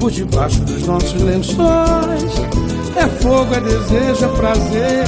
por 0.00 0.10
debaixo 0.10 0.58
dos 0.62 0.84
nossos 0.84 1.14
lençóis. 1.22 2.32
É 2.96 3.06
fogo, 3.22 3.54
é 3.54 3.60
desejo, 3.60 4.24
é 4.24 4.28
prazer, 4.36 5.04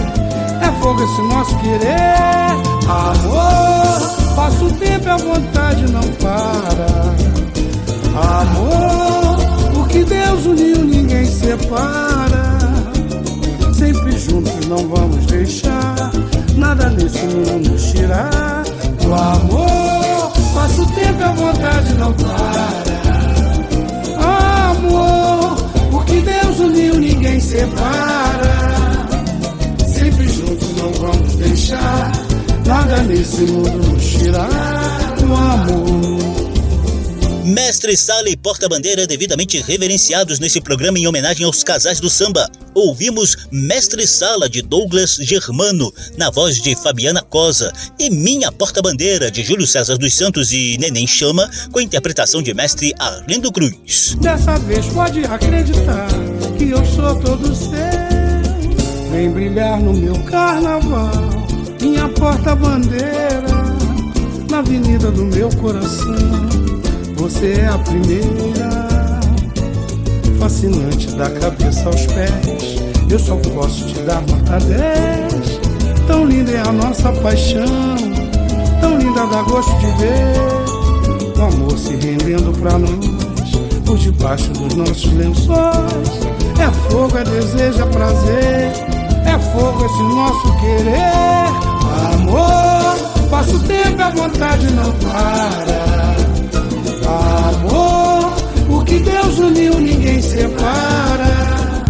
é 0.63 0.81
fogo 0.81 1.03
esse 1.03 1.21
nosso 1.23 1.59
querer. 1.59 2.15
Amor, 2.89 4.37
passa 4.37 4.65
o 4.65 4.73
tempo 4.75 5.05
e 5.05 5.11
a 5.11 5.17
vontade 5.17 5.85
não 5.91 6.03
para. 6.23 6.87
Amor, 8.41 9.81
o 9.81 9.89
que 9.89 10.05
Deus 10.05 10.47
uniu 10.47 10.85
ninguém 10.85 11.27
separa 11.27 12.55
sempre 13.75 14.13
juntos 14.13 14.67
não 14.69 14.89
vamos 14.89 15.27
deixar 15.27 16.13
nada 16.57 16.89
nesse 16.91 17.19
mundo 17.27 17.71
nos 17.71 17.91
tirar 17.91 18.63
do 19.03 19.13
amor. 19.13 19.84
Passa 20.75 20.83
o 20.83 20.87
tempo 20.87 21.23
a 21.23 21.29
vontade 21.29 21.95
não 21.95 22.13
para. 22.15 22.83
Amor, 24.71 25.57
o 25.93 26.01
que 26.05 26.21
Deus 26.21 26.59
uniu 26.59 26.99
ninguém 26.99 27.39
separa. 27.39 28.75
Sempre 29.87 30.27
juntos 30.29 30.77
não 30.77 30.93
vamos 30.95 31.37
deixar 31.37 32.11
nada 32.67 33.03
nesse 33.05 33.43
mundo 33.43 33.93
nos 33.93 34.05
tirar 34.05 34.49
amor. 35.23 36.44
Mestre 37.45 37.95
Sala 37.95 38.31
e 38.31 38.37
Porta-Bandeira 38.39 39.07
devidamente 39.07 39.61
reverenciados 39.61 40.39
nesse 40.39 40.63
programa 40.63 40.99
em 40.99 41.07
homenagem 41.07 41.45
aos 41.45 41.63
casais 41.63 42.01
do 42.01 42.09
samba. 42.09 42.49
Ouvimos 42.75 43.37
Mestre 43.53 44.07
Sala 44.07 44.49
de 44.49 44.63
Douglas 44.63 45.17
Germano, 45.21 45.93
na 46.17 46.31
voz 46.31 46.63
de 46.63 46.75
Fabiana 46.75 47.21
Cosa, 47.21 47.71
e 47.99 48.09
Minha 48.09 48.51
Porta-Bandeira 48.51 49.31
de 49.31 49.43
Júlio 49.43 49.67
César 49.67 49.99
dos 49.99 50.15
Santos 50.15 50.53
e 50.53 50.79
Neném 50.79 51.07
Chama, 51.07 51.47
com 51.71 51.81
a 51.81 51.83
interpretação 51.83 52.41
de 52.43 52.55
Mestre 52.55 52.95
Arlindo 52.99 53.53
Cruz. 53.53 54.17
Dessa 54.23 54.59
vez 54.61 54.87
pode 54.87 55.23
acreditar 55.27 56.09
que 56.57 56.71
eu 56.71 56.83
sou 56.87 57.15
todo 57.21 57.55
seu. 57.55 59.13
Vem 59.13 59.31
brilhar 59.31 59.79
no 59.83 59.93
meu 59.93 60.19
carnaval, 60.25 61.13
minha 61.79 62.09
porta-bandeira, 62.09 63.45
na 64.51 64.61
avenida 64.61 65.11
do 65.11 65.27
meu 65.27 65.51
coração 65.57 66.64
você 67.15 67.61
é 67.61 67.69
a 67.69 67.79
primeira, 67.79 69.21
fascinante 70.39 71.11
da 71.13 71.31
cabeça 71.31 71.87
aos 71.87 72.07
pés. 72.07 72.77
Eu 73.11 73.19
só 73.19 73.37
posso 73.37 73.87
te 73.87 74.01
dar 74.01 74.21
nota 74.23 74.59
10. 74.65 75.61
Tão 76.07 76.27
linda 76.27 76.53
é 76.53 76.61
a 76.61 76.73
nossa 76.73 77.13
paixão, 77.13 77.97
tão 78.81 78.99
linda 78.99 79.27
dá 79.27 79.43
gosto 79.43 79.73
de 79.79 79.87
ver 79.99 81.39
o 81.39 81.43
amor 81.43 81.79
se 81.79 81.97
rendendo 81.97 82.53
pra 82.61 82.79
nós, 82.79 83.53
por 83.85 83.97
debaixo 83.97 84.51
dos 84.53 84.75
nossos 84.75 85.13
lençóis. 85.13 86.35
É 86.61 86.91
fogo, 86.91 87.17
é 87.19 87.25
desejo, 87.25 87.83
é 87.83 87.87
prazer, 87.87 88.73
é 89.27 89.39
fogo 89.53 89.85
esse 89.85 90.03
nosso 90.03 90.61
querer. 90.61 91.45
Amor, 92.15 93.29
passa 93.31 93.57
o 93.57 93.61
tempo 93.61 94.03
a 94.03 94.11
vontade 94.11 94.67
não 94.73 94.93
para. 94.93 95.94
Amor, 97.15 98.33
o 98.69 98.85
que 98.85 98.99
Deus 98.99 99.39
uniu 99.39 99.79
ninguém 99.79 100.21
separa. 100.21 101.85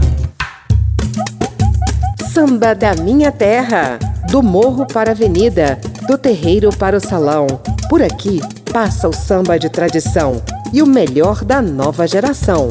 Samba 2.32 2.74
da 2.74 2.94
minha 2.94 3.32
terra, 3.32 3.98
do 4.30 4.42
morro 4.42 4.86
para 4.86 5.10
a 5.10 5.12
avenida, 5.12 5.78
do 6.06 6.18
terreiro 6.18 6.70
para 6.76 6.96
o 6.96 7.00
salão. 7.00 7.46
Por 7.88 8.02
aqui 8.02 8.40
passa 8.72 9.08
o 9.08 9.12
samba 9.12 9.58
de 9.58 9.68
tradição 9.68 10.42
e 10.72 10.82
o 10.82 10.86
melhor 10.86 11.44
da 11.44 11.62
nova 11.62 12.06
geração. 12.06 12.68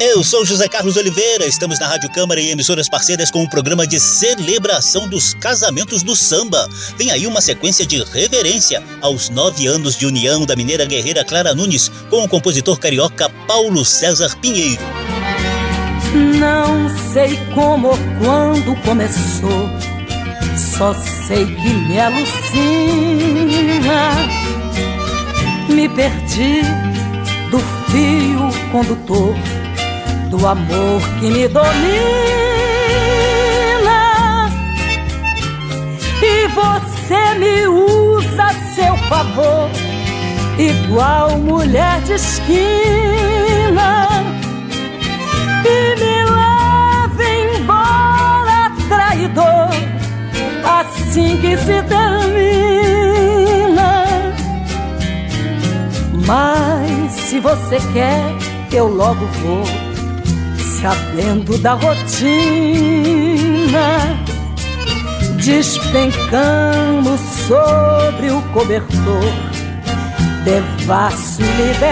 Eu 0.00 0.22
sou 0.22 0.44
José 0.44 0.68
Carlos 0.68 0.96
Oliveira, 0.96 1.44
estamos 1.44 1.80
na 1.80 1.88
Rádio 1.88 2.08
Câmara 2.10 2.40
e 2.40 2.50
emissoras 2.50 2.88
parceiras 2.88 3.32
com 3.32 3.40
o 3.40 3.42
um 3.42 3.48
programa 3.48 3.84
de 3.84 3.98
celebração 3.98 5.08
dos 5.08 5.34
casamentos 5.34 6.04
do 6.04 6.14
samba. 6.14 6.68
Vem 6.96 7.10
aí 7.10 7.26
uma 7.26 7.40
sequência 7.40 7.84
de 7.84 8.04
reverência 8.04 8.80
aos 9.00 9.28
nove 9.28 9.66
anos 9.66 9.96
de 9.96 10.06
união 10.06 10.46
da 10.46 10.54
mineira 10.54 10.84
guerreira 10.84 11.24
Clara 11.24 11.52
Nunes 11.52 11.88
com 12.08 12.22
o 12.22 12.28
compositor 12.28 12.78
carioca 12.78 13.28
Paulo 13.48 13.84
César 13.84 14.36
Pinheiro. 14.36 14.80
Não 16.38 16.88
sei 17.12 17.36
como 17.52 17.88
ou 17.88 17.98
quando 18.22 18.80
começou, 18.82 19.68
só 20.76 20.94
sei 21.26 21.44
que 21.44 21.74
me 21.88 21.98
alucina. 21.98 22.32
Me 25.68 25.88
perdi 25.88 26.62
do 27.50 27.58
fio 27.90 28.48
condutor 28.70 29.34
do 30.28 30.46
amor 30.46 31.00
que 31.18 31.30
me 31.30 31.48
domina. 31.48 31.68
E 36.22 36.46
você 36.48 37.34
me 37.38 37.66
usa 37.66 38.44
a 38.44 38.54
seu 38.74 38.96
favor, 39.08 39.70
igual 40.58 41.38
mulher 41.38 42.00
de 42.02 42.12
esquina. 42.12 44.08
E 45.64 45.96
me 45.96 46.24
leva 46.36 47.24
embora, 47.56 48.70
traidor, 48.88 49.70
assim 50.64 51.38
que 51.38 51.56
se 51.56 51.82
termina. 51.82 52.68
Mas 56.26 57.12
se 57.12 57.40
você 57.40 57.78
quer, 57.92 58.22
eu 58.70 58.86
logo 58.86 59.24
vou 59.42 59.87
sabendo 60.80 61.58
da 61.58 61.74
rotina, 61.74 62.28
despencamos 65.44 67.20
sobre 67.48 68.30
o 68.30 68.40
cobertor, 68.52 69.32
devasso 70.44 71.42
libertina. 71.42 71.88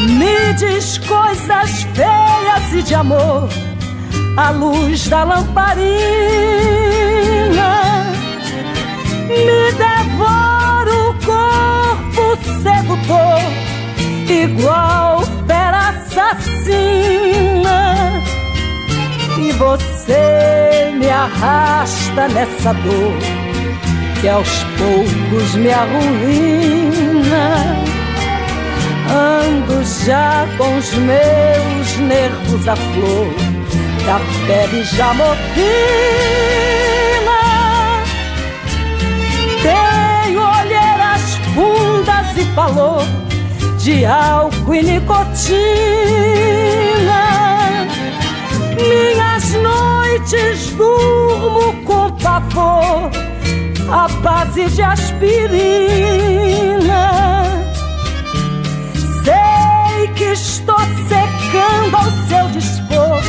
Me 0.00 0.52
diz 0.54 0.98
coisas 0.98 1.86
feias 1.94 2.72
e 2.72 2.82
de 2.82 2.94
amor, 2.94 3.48
à 4.36 4.50
luz 4.50 5.06
da 5.08 5.22
lamparina. 5.22 5.92
Me 9.28 9.72
devora 9.72 10.92
o 10.92 11.14
corpo 11.24 12.36
sedutor 12.62 13.71
igual 14.32 15.22
fera 15.46 15.90
assassina. 15.90 17.42
E 19.38 19.52
você 19.52 20.92
me 20.94 21.10
arrasta 21.10 22.28
nessa 22.28 22.72
dor 22.72 23.18
que 24.20 24.28
aos 24.28 24.64
poucos 24.78 25.54
me 25.56 25.72
arruína. 25.72 27.46
Ando 29.10 29.84
já 30.04 30.46
com 30.56 30.78
os 30.78 30.92
meus 30.94 31.96
nervos 31.98 32.68
à 32.68 32.76
flor, 32.76 33.34
da 34.06 34.20
pele 34.46 34.84
já 34.84 35.12
morfina. 35.12 35.42
Tenho 39.62 40.40
olheiras 40.40 41.36
fundas 41.54 42.36
e 42.36 42.44
falou 42.54 43.02
de 43.82 44.04
álcool 44.04 44.74
e 44.76 44.82
nicotina. 44.82 45.58
Minhas 48.76 49.52
noites 49.54 50.70
durmo 50.76 51.82
com 51.84 52.12
pavor, 52.12 53.10
a 53.90 54.06
base 54.22 54.66
de 54.70 54.82
aspirina. 54.82 55.82
Sei 59.24 60.06
que 60.14 60.26
estou 60.26 60.78
secando 61.08 61.96
ao 61.96 62.08
seu 62.28 62.46
dispor. 62.50 63.20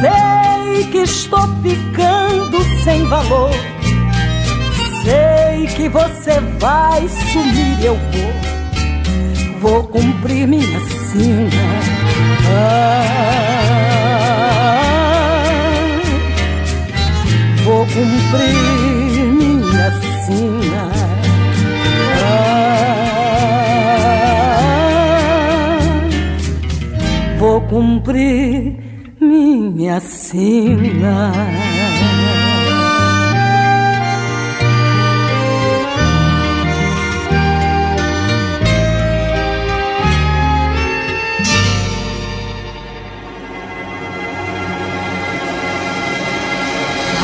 Sei 0.00 0.84
que 0.86 0.98
estou 0.98 1.46
ficando 1.62 2.64
sem 2.84 3.04
valor. 3.04 3.50
Sei 5.04 5.66
que 5.76 5.90
você 5.90 6.40
vai 6.58 7.06
sumir, 7.08 7.84
eu 7.84 7.96
vou. 7.96 8.51
Vou 9.62 9.84
cumprir 9.84 10.46
minha 10.48 10.80
sina. 10.80 11.46
Ah, 12.50 13.06
vou 17.64 17.86
cumprir 17.86 18.54
minha 19.30 19.90
sina. 20.26 20.92
vou 27.38 27.60
cumprir 27.62 28.78
minha 29.20 30.00
sina. 30.00 31.32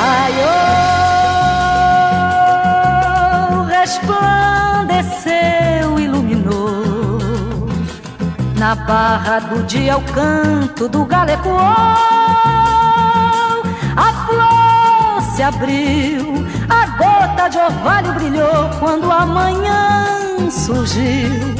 Raiou, 0.09 0.49
resplandeceu, 3.67 6.01
iluminou. 6.01 7.69
Na 8.59 8.75
barra 8.75 9.41
do 9.41 9.63
dia 9.65 9.99
o 9.99 10.03
canto 10.13 10.89
do 10.89 11.05
galego 11.05 11.51
A 13.97 14.13
flor 14.25 15.23
se 15.35 15.43
abriu, 15.43 16.47
a 16.71 16.87
gota 16.97 17.51
de 17.51 17.59
orvalho 17.59 18.15
brilhou 18.15 18.71
quando 18.81 19.13
a 19.13 19.27
manhã 19.27 20.07
surgiu. 20.51 21.55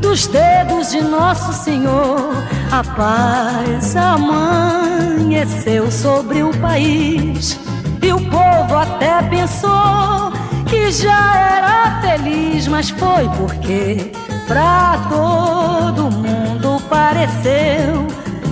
Dos 0.00 0.26
dedos 0.26 0.90
de 0.90 1.02
Nosso 1.02 1.52
Senhor. 1.52 2.34
A 2.72 2.82
paz 2.82 3.94
amanheceu 3.94 5.88
sobre 5.90 6.42
o 6.42 6.50
país 6.58 7.60
e 8.02 8.12
o 8.12 8.20
povo 8.28 8.76
até 8.76 9.22
pensou 9.22 10.32
que 10.68 10.90
já 10.90 11.36
era 11.36 12.00
feliz, 12.00 12.66
mas 12.66 12.90
foi 12.90 13.28
porque 13.38 14.10
pra 14.48 14.98
todo 15.08 16.10
mundo 16.10 16.82
pareceu 16.90 18.06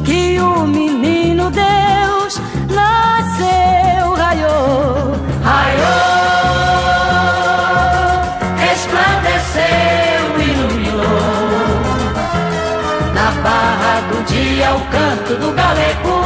que 0.05 0.41
o 0.41 0.67
menino 0.67 1.51
Deus 1.51 2.41
nasceu, 2.69 4.15
raiou, 4.15 5.17
raiou, 5.43 5.91
resplandeceu, 8.57 10.41
iluminou. 10.41 11.03
Na 13.13 13.31
barra 13.43 14.01
do 14.11 14.25
dia 14.25 14.75
o 14.75 14.81
canto 14.91 15.35
do 15.41 15.53
galego, 15.53 16.20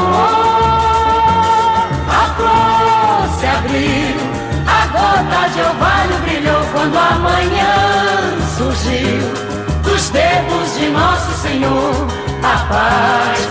gota 5.44 5.48
de 5.50 5.60
orvalho 5.60 6.16
brilhou 6.22 6.64
quando 6.72 6.96
a 6.96 7.14
manhã 7.18 7.74
surgiu 8.56 9.20
dos 9.82 10.10
dedos 10.10 10.78
de 10.78 10.88
Nosso 10.88 11.32
Senhor. 11.42 12.08
A 12.42 12.58
paz 12.66 13.48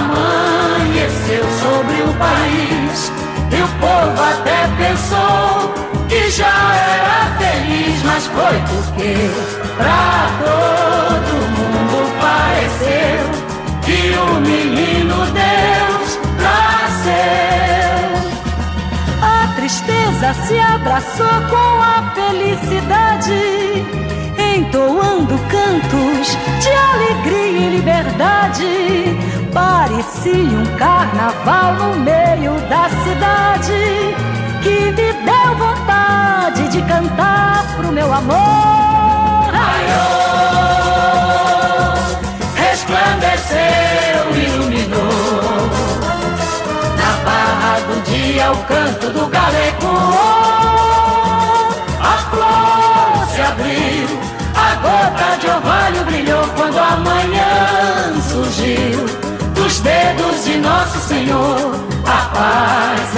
amanheceu 0.00 1.44
sobre 1.60 2.02
o 2.02 2.14
país 2.14 3.12
e 3.50 3.62
o 3.62 3.68
povo 3.80 4.22
até 4.22 4.68
pensou 4.78 5.74
que 6.08 6.30
já 6.30 6.74
era 6.74 7.36
feliz, 7.38 8.02
mas 8.04 8.26
foi 8.26 8.60
porque 8.68 9.30
pra 9.76 10.28
todo 10.44 11.32
mundo 11.56 11.98
pareceu 12.20 13.20
que 13.82 14.16
o 14.16 14.40
menino 14.40 15.26
Deus 15.26 15.77
tristeza 20.18 20.34
se 20.46 20.58
abraçou 20.58 21.26
com 21.48 21.82
a 21.82 22.12
felicidade 22.14 23.32
entoando 24.56 25.38
cantos 25.48 26.36
de 26.60 26.70
alegria 26.70 27.68
e 27.68 27.76
liberdade. 27.76 29.16
Parecia 29.52 30.58
um 30.58 30.66
carnaval 30.76 31.74
no 31.74 31.96
meio 32.00 32.54
da 32.68 32.88
cidade 33.04 34.14
que 34.62 34.90
me 34.90 34.92
deu 34.92 35.56
vontade 35.56 36.68
de 36.68 36.82
cantar 36.82 37.64
pro 37.76 37.92
meu 37.92 38.12
amor. 38.12 39.48
Raiou, 39.52 40.88
resplandeceu, 42.56 44.17
dia 48.38 48.52
o 48.52 48.56
canto 48.64 49.10
do 49.10 49.26
galego. 49.26 49.92
A 52.00 52.16
flor 52.30 53.26
se 53.34 53.40
abriu 53.40 54.08
a 54.54 54.74
gota 54.76 55.36
de 55.40 55.46
orvalho 55.48 56.04
brilhou 56.04 56.44
quando 56.56 56.78
a 56.78 56.96
manhã 56.98 58.22
surgiu 58.30 59.06
dos 59.54 59.80
dedos 59.80 60.44
de 60.44 60.58
Nosso 60.58 61.00
Senhor. 61.00 61.74
A 62.06 62.20
paz 62.36 63.10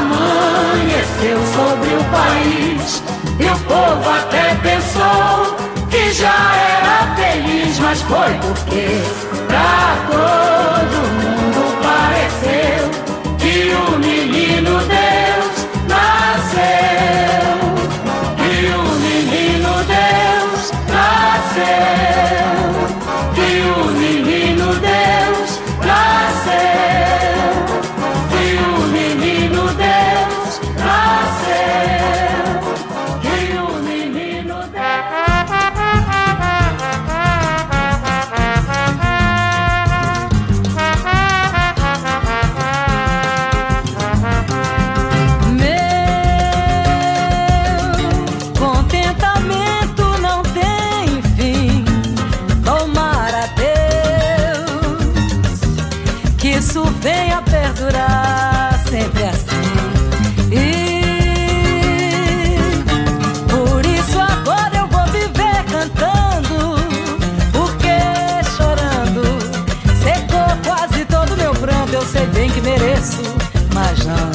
amanheceu 0.00 1.38
sobre 1.54 1.90
o 1.94 2.04
país 2.04 3.02
e 3.40 3.44
o 3.44 3.58
povo 3.68 4.08
até 4.08 4.54
pensou 4.62 5.56
que 5.90 6.12
já 6.14 6.54
era 6.78 7.14
feliz, 7.14 7.78
mas 7.78 8.00
foi 8.02 8.32
porque 8.40 9.02
pra 9.48 9.96
todo 10.10 11.12
mundo 11.12 11.21
nasceu, 21.54 22.41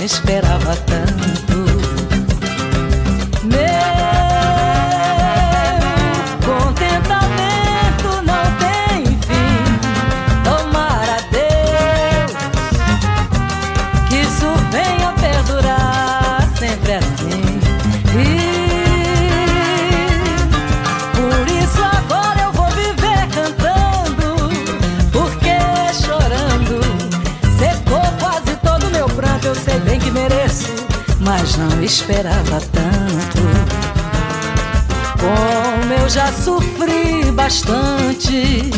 esperava 0.07 0.73
tanto. 0.85 1.46
Não 31.67 31.83
esperava 31.83 32.61
tanto. 32.71 33.41
Como 35.19 35.93
eu 35.93 36.09
já 36.09 36.31
sofri 36.31 37.31
bastante, 37.33 38.71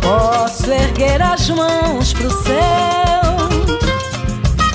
posso 0.00 0.70
erguer 0.70 1.20
as 1.20 1.48
mãos 1.50 2.12
pro 2.12 2.30
céu 2.30 3.48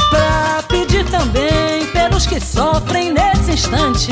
pra 0.10 0.64
pedir 0.68 1.06
também 1.06 1.86
pelos 1.94 2.26
que 2.26 2.40
sofrem 2.40 3.14
nesse 3.14 3.52
instante. 3.52 4.12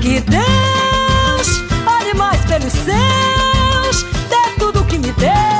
Que 0.00 0.20
Deus 0.20 1.62
olhe 1.86 2.14
mais 2.14 2.40
pelos 2.46 2.72
seus, 2.72 4.02
dê 4.28 4.58
tudo 4.58 4.84
que 4.84 4.98
me 4.98 5.12
deu 5.12 5.55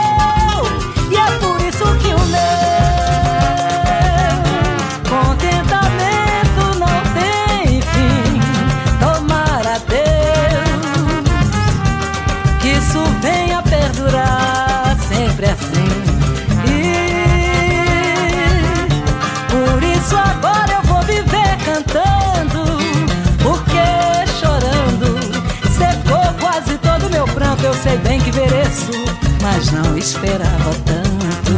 mas 29.43 29.71
não 29.71 29.97
esperava 29.97 30.71
tanto. 30.85 31.53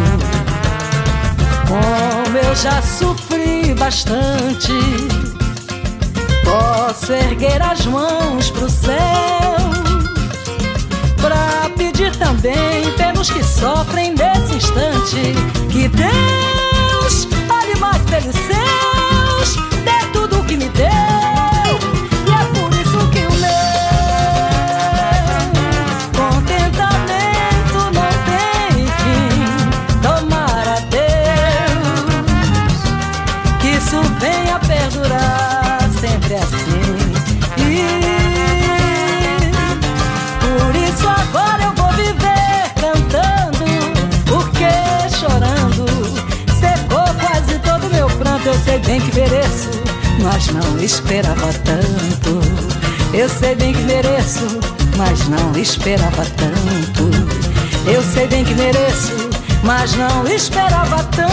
Como 1.66 2.38
eu 2.38 2.54
já 2.54 2.80
sofri 2.82 3.74
bastante, 3.74 4.72
posso 6.44 7.12
erguer 7.12 7.60
as 7.62 7.84
mãos 7.86 8.50
pro 8.50 8.70
céu 8.70 9.56
pra 11.16 11.70
pedir 11.76 12.14
também 12.16 12.90
pelos 12.96 13.30
que 13.30 13.42
sofrem 13.42 14.14
nesse 14.14 14.54
instante 14.54 15.34
que 15.70 15.88
Deus 15.88 17.28
olhe 17.50 17.78
mais 17.78 18.02
pelos 18.02 18.34
seus, 18.34 19.56
dê 19.84 20.06
tudo 20.12 20.40
o 20.40 20.44
que 20.44 20.56
me 20.56 20.68
deu. 20.70 21.37
Mas 50.22 50.48
não 50.48 50.78
esperava 50.78 51.52
tanto. 51.64 52.40
Eu 53.14 53.28
sei 53.28 53.54
bem 53.54 53.72
que 53.72 53.82
mereço, 53.82 54.58
mas 54.96 55.28
não 55.28 55.56
esperava 55.56 56.24
tanto. 56.36 57.10
Eu 57.86 58.02
sei 58.02 58.26
bem 58.26 58.44
que 58.44 58.54
mereço, 58.54 59.14
mas 59.62 59.94
não 59.94 60.26
esperava 60.26 61.02
tanto. 61.04 61.28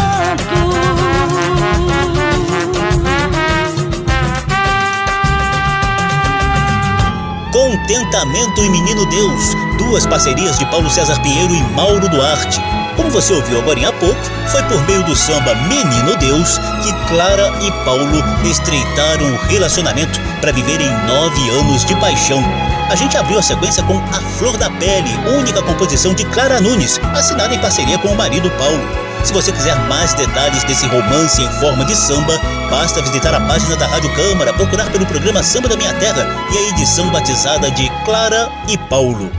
Contentamento 7.52 8.62
e 8.62 8.70
Menino 8.70 9.06
Deus, 9.10 9.56
duas 9.78 10.06
parcerias 10.06 10.60
de 10.60 10.66
Paulo 10.66 10.90
César 10.90 11.22
Pinheiro 11.22 11.54
e 11.54 11.64
Mauro 11.74 12.08
Duarte. 12.10 12.60
Como 12.96 13.10
você 13.10 13.34
ouviu 13.34 13.60
agora 13.60 13.90
há 13.90 13.94
pouco, 13.94 14.20
foi 14.48 14.64
por 14.64 14.82
meio 14.88 15.04
do 15.04 15.16
samba 15.16 15.54
Menino 15.68 16.16
Deus 16.18 16.58
que 16.82 16.94
Clara 17.08 17.52
e 17.62 17.72
Paulo 17.84 18.24
estreitaram 18.44 19.34
o 19.34 19.38
relacionamento 19.48 20.20
para 20.40 20.52
viverem 20.52 20.90
nove 21.06 21.50
anos 21.50 21.84
de 21.86 21.96
paixão. 22.00 22.42
A 22.90 22.96
gente 22.96 23.18
abriu 23.18 23.40
a 23.40 23.42
sequência 23.42 23.84
com 23.84 23.98
A 23.98 24.22
Flor 24.38 24.58
da 24.58 24.70
Pele, 24.70 25.10
única 25.38 25.62
composição 25.62 26.14
de 26.14 26.24
Clara 26.26 26.62
Nunes, 26.62 27.00
assinada 27.14 27.54
em 27.54 27.60
parceria 27.60 27.98
com 27.98 28.10
o 28.10 28.16
marido 28.16 28.50
Paulo. 28.52 29.06
Se 29.24 29.34
você 29.34 29.52
quiser 29.52 29.76
mais 29.88 30.14
detalhes 30.14 30.64
desse 30.66 30.86
romance 30.86 31.42
em 31.42 31.50
forma 31.60 31.84
de 31.84 31.96
samba, 31.96 32.40
basta 32.70 33.02
visitar 33.02 33.34
a 33.34 33.42
página 33.42 33.76
da 33.76 33.88
Rádio 33.88 34.14
Câmara, 34.14 34.54
procurar 34.54 34.90
pelo 34.92 35.06
programa 35.06 35.42
Samba 35.42 35.68
da 35.68 35.76
Minha 35.76 35.94
Terra 35.96 36.28
e 36.52 36.58
a 36.58 36.70
edição 36.70 37.10
batizada 37.10 37.72
de 37.72 37.90
Clara 38.06 38.50
e 38.70 38.78
Paulo. 38.78 39.32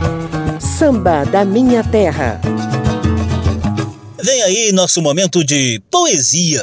Samba 0.58 1.24
da 1.24 1.44
Minha 1.44 1.84
Terra. 1.84 2.40
Vem 4.26 4.42
aí 4.42 4.72
nosso 4.72 5.00
momento 5.00 5.44
de 5.44 5.80
poesia. 5.88 6.60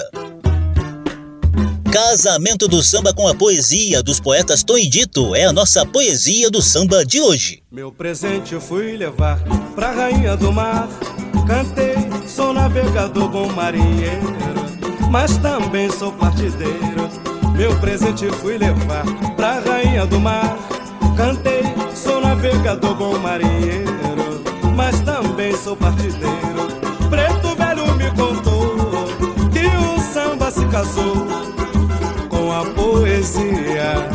Casamento 1.90 2.68
do 2.68 2.84
samba 2.84 3.14
com 3.14 3.26
a 3.26 3.34
poesia 3.34 4.04
dos 4.04 4.20
poetas 4.20 4.64
Tom 4.66 4.78
e 4.78 4.86
Dito 4.86 5.34
é 5.34 5.46
a 5.46 5.54
nossa 5.54 5.86
poesia 5.86 6.52
do 6.52 6.62
samba 6.62 7.06
de 7.06 7.22
hoje. 7.22 7.64
Meu 7.72 7.90
presente 7.90 8.54
eu 8.54 8.60
fui 8.60 8.98
levar 8.98 9.42
pra 9.76 9.94
rainha 9.94 10.36
do 10.36 10.52
mar. 10.52 10.90
Cantei, 11.48 11.96
sou 12.28 12.52
navegador, 12.52 13.30
bom 13.30 13.48
marinheiro, 13.54 14.36
mas 15.10 15.38
também 15.38 15.90
sou 15.90 16.12
partideiro. 16.12 17.10
Meu 17.56 17.80
presente 17.80 18.26
eu 18.26 18.34
fui 18.34 18.58
levar 18.58 19.06
pra 19.38 19.62
rainha 19.62 20.06
do 20.06 20.20
mar. 20.20 20.58
Cantei, 21.16 21.62
sou 21.96 22.20
navegador, 22.20 22.94
bom 22.94 23.18
marinheiro, 23.20 24.44
mas 24.76 25.00
também 25.00 25.56
sou 25.56 25.78
partideiro. 25.78 26.53
Casou 30.74 31.28
com 32.30 32.52
a 32.52 32.66
poesia 32.66 34.10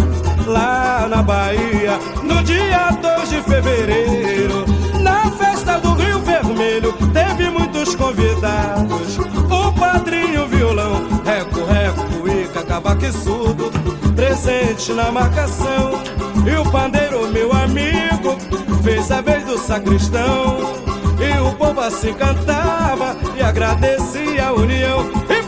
lá 0.45 1.07
na 1.09 1.23
Bahia, 1.23 1.97
no 2.25 2.43
dia 2.43 2.91
2 3.01 3.29
de 3.29 3.43
fevereiro, 3.43 4.65
na 5.01 5.31
festa 5.31 5.79
do 5.79 5.93
Rio 5.93 6.19
Vermelho, 6.19 6.93
teve 7.13 7.49
muitos 7.49 7.95
convidados. 7.95 9.19
O 9.49 9.73
padrinho 9.79 10.49
violão, 10.49 11.07
reco, 11.25 11.65
reco 11.65 12.29
e 12.29 12.49
cacavaqueçudo, 12.49 13.71
presente 14.17 14.93
na 14.93 15.13
marcação. 15.13 15.93
E 16.45 16.57
o 16.57 16.69
pandeiro, 16.73 17.29
meu 17.29 17.53
amigo, 17.53 18.37
fez 18.83 19.13
a 19.13 19.21
vez 19.21 19.45
do 19.45 19.57
sacristão. 19.59 20.75
E 21.21 21.39
o 21.41 21.53
povo 21.55 21.81
assim 21.81 22.13
cantava 22.15 23.17
e 23.37 23.43
agradecia 23.43 24.49
a 24.49 24.53
união. 24.53 25.09
E 25.29 25.48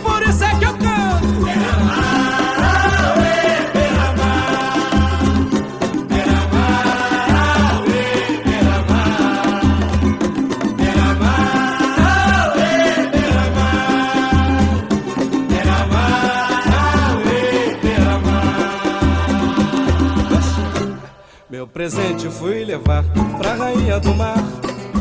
presente 21.81 22.29
fui 22.29 22.63
levar 22.63 23.03
pra 23.39 23.55
rainha 23.55 23.99
do 23.99 24.15
mar. 24.15 24.37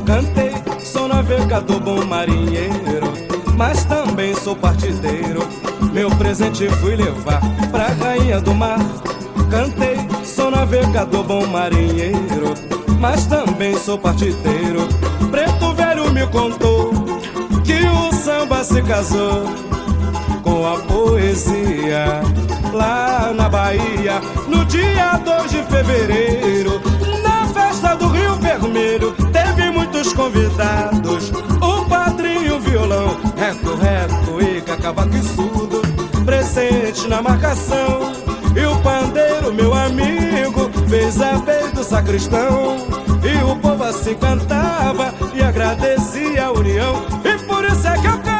Cantei, 0.05 0.53
sou 0.80 1.09
navegador, 1.09 1.77
bom 1.82 2.05
marinheiro, 2.05 3.11
mas 3.57 3.84
também 3.84 4.34
sou 4.34 4.55
partideiro. 4.55 5.41
Meu 5.91 6.09
presente 6.11 6.69
fui 6.80 6.95
levar 6.95 7.41
pra 7.69 7.88
rainha 7.88 8.39
do 8.39 8.53
mar. 8.53 8.80
Cantei, 9.51 9.97
sou 10.23 10.49
navegador, 10.49 11.21
bom 11.25 11.45
marinheiro, 11.47 12.53
mas 12.97 13.25
também 13.25 13.77
sou 13.77 13.97
partideiro. 13.97 14.88
Preto 15.30 15.73
velho 15.73 16.09
me 16.13 16.25
contou 16.27 16.93
que 17.65 17.86
o 17.89 18.13
samba 18.13 18.63
se 18.63 18.82
casou 18.84 19.43
com 20.43 20.65
a 20.65 20.77
poesia 20.84 22.21
lá 22.74 23.34
na 23.34 23.49
Bahia, 23.49 24.22
no 24.47 24.66
dia 24.66 25.18
2 25.18 25.51
de 25.51 25.64
fevereiro, 25.64 26.82
na 27.24 27.47
festa 27.47 27.95
do 27.95 28.07
Rio 28.07 28.36
Vermelho, 28.36 29.16
teve 29.32 29.70
muitos 29.72 30.14
convidados. 30.14 31.32
O 31.62 31.86
padrinho 31.86 32.60
violão, 32.60 33.18
reto, 33.38 33.76
reto 33.76 34.41
e 34.41 34.62
cacavaquissudo, 34.62 35.82
presente 36.26 37.07
na 37.07 37.22
marcação. 37.22 38.14
E 38.55 38.66
o 38.66 38.76
pandeiro, 38.82 39.53
meu 39.53 39.74
amigo, 39.74 40.70
fez 40.89 41.22
a 41.22 41.38
vez 41.38 41.72
do 41.72 41.84
sacristão. 41.84 42.78
E 43.24 43.43
o 43.43 43.55
povo 43.57 43.84
assim 43.84 44.16
cantava 44.16 45.14
e 45.34 45.41
agradecia 45.41 46.45
a 46.45 46.51
união. 46.51 47.03
E 47.24 47.38
por 47.45 47.64
isso 47.66 47.88
é 47.88 47.97
que 47.99 48.07
eu 48.07 48.18
canto. 48.20 48.39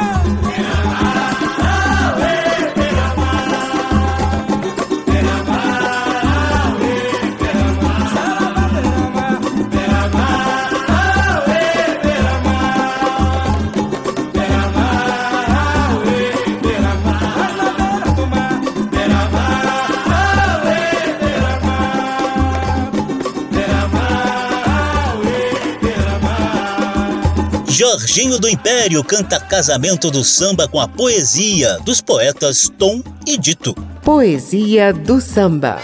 Jorginho 27.80 28.38
do 28.38 28.46
Império 28.46 29.02
canta 29.02 29.40
Casamento 29.40 30.10
do 30.10 30.22
Samba 30.22 30.68
com 30.68 30.78
a 30.78 30.86
poesia 30.86 31.78
dos 31.78 32.02
poetas 32.02 32.70
Tom 32.76 33.02
e 33.26 33.38
Dito. 33.38 33.72
Poesia 34.04 34.92
do 34.92 35.18
Samba. 35.18 35.80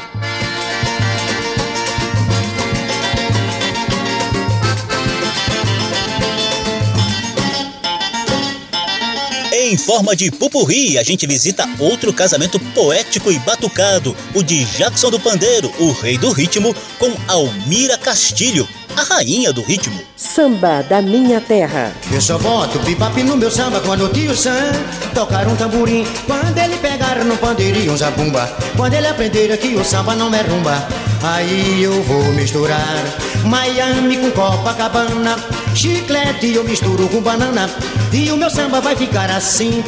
Em 9.51 9.79
forma 9.79 10.15
de 10.15 10.31
pupurri, 10.31 10.99
a 10.99 11.03
gente 11.03 11.27
visita 11.27 11.67
outro 11.79 12.13
casamento 12.13 12.61
poético 12.75 13.33
e 13.33 13.39
batucado, 13.39 14.15
o 14.35 14.43
de 14.43 14.67
Jackson 14.67 15.11
do 15.11 15.19
Pandeiro, 15.19 15.73
o 15.79 15.93
rei 15.93 16.19
do 16.19 16.31
ritmo, 16.31 16.77
com 16.99 17.11
Almira 17.27 17.97
Castilho, 17.97 18.69
a 18.97 19.03
rainha 19.03 19.53
do 19.53 19.63
ritmo. 19.63 20.01
Samba 20.17 20.83
da 20.83 21.03
minha 21.03 21.41
terra. 21.41 21.93
Eu 22.11 22.21
só 22.21 22.39
boto 22.39 22.79
bebop 22.81 23.23
no 23.23 23.37
meu 23.37 23.51
samba 23.51 23.81
quando 23.81 24.07
o 24.07 24.09
tio 24.09 24.35
Sam 24.35 24.73
tocar 25.15 25.47
um 25.47 25.55
tamborim. 25.55 26.07
Quando 26.27 26.57
ele 26.57 26.77
pegar 26.79 27.23
no 27.25 27.37
pandeirinho 27.37 27.93
um 27.93 27.97
zabumba. 27.97 28.51
Quando 28.75 28.95
ele 28.95 29.07
aprender 29.07 29.57
que 29.59 29.75
o 29.75 29.85
samba 29.85 30.15
não 30.15 30.35
é 30.35 30.41
rumba. 30.41 30.89
Aí 31.23 31.83
eu 31.83 32.03
vou 32.05 32.25
misturar 32.33 33.05
Miami 33.45 34.17
com 34.17 34.31
Copacabana. 34.31 35.37
Chiclete 35.75 36.55
eu 36.55 36.65
misturo 36.65 37.07
com 37.09 37.21
banana. 37.21 37.69
E 38.13 38.31
o 38.33 38.37
meu 38.37 38.49
samba 38.49 38.81
vai 38.81 38.97
ficar 38.97 39.31
assim. 39.31 39.85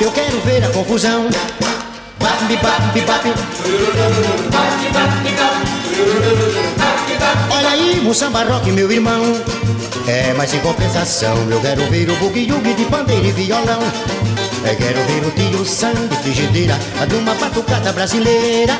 Eu 0.00 0.12
quero 0.12 0.40
ver 0.40 0.64
a 0.64 0.70
confusão 0.70 1.28
Olha 7.50 7.70
aí 7.70 8.06
o 8.06 8.14
samba 8.14 8.44
rock, 8.44 8.70
meu 8.70 8.90
irmão. 8.90 9.22
É, 10.06 10.32
mas 10.34 10.54
em 10.54 10.60
compensação 10.60 11.36
eu 11.50 11.60
quero 11.60 11.84
ver 11.90 12.08
o 12.08 12.16
bugue-yugue 12.16 12.74
de 12.74 12.84
pandeiro 12.86 13.26
e 13.26 13.32
violão. 13.32 13.80
Eu 14.64 14.76
quero 14.76 15.00
ver 15.04 15.26
o 15.26 15.30
tio 15.32 15.64
sangue 15.64 16.14
frigideira 16.22 16.78
de 17.08 17.14
uma 17.16 17.34
batucada 17.34 17.92
brasileira. 17.92 18.78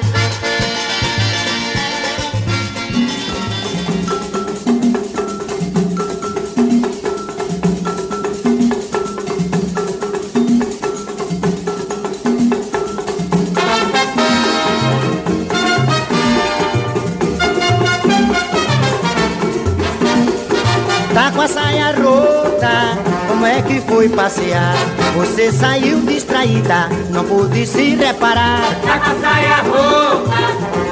Foi 24.08 24.16
passear. 24.16 24.74
Você 25.14 25.52
saiu 25.52 26.00
distraída, 26.00 26.88
não 27.10 27.24
pude 27.24 27.66
se 27.66 27.94
reparar. 27.96 28.60
Tá 28.82 28.98
com 28.98 29.10
a 29.10 29.20
saia 29.20 29.56
rota, 29.56 30.36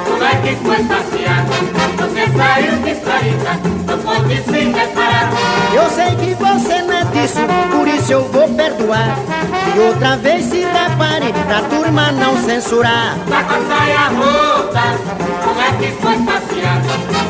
como 0.05 0.23
é 0.23 0.35
que 0.41 0.55
foi 0.63 0.83
passear? 0.83 1.45
Você 1.97 2.37
saiu 2.37 2.77
distraída, 2.83 3.59
não 3.87 3.97
pude 3.99 4.43
se 4.43 4.71
reparar. 4.71 5.31
Eu 5.73 5.89
sei 5.89 6.15
que 6.15 6.33
você 6.35 6.81
não 6.81 6.93
é 6.93 7.03
disso, 7.05 7.39
por 7.71 7.87
isso 7.87 8.11
eu 8.11 8.23
vou 8.29 8.47
perdoar. 8.49 9.17
E 9.75 9.79
outra 9.79 10.17
vez 10.17 10.45
se 10.45 10.59
repare, 10.59 11.33
pra 11.45 11.61
turma 11.61 12.11
não 12.11 12.37
censurar. 12.37 13.17
Tá 13.29 13.43
com 13.43 13.53
a 13.53 13.77
saia 13.77 14.07
rota, 14.09 14.83
como 15.43 15.61
é 15.61 15.71
que 15.79 15.91
foi 16.01 16.17
passear? 16.23 16.81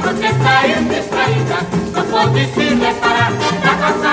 Você 0.04 0.28
saiu 0.44 0.84
distraída, 0.84 1.58
não 1.94 2.04
pude 2.04 2.46
se 2.54 2.76
reparar. 2.76 3.32
Tá 3.62 3.76
com 3.76 3.86
a 3.86 4.08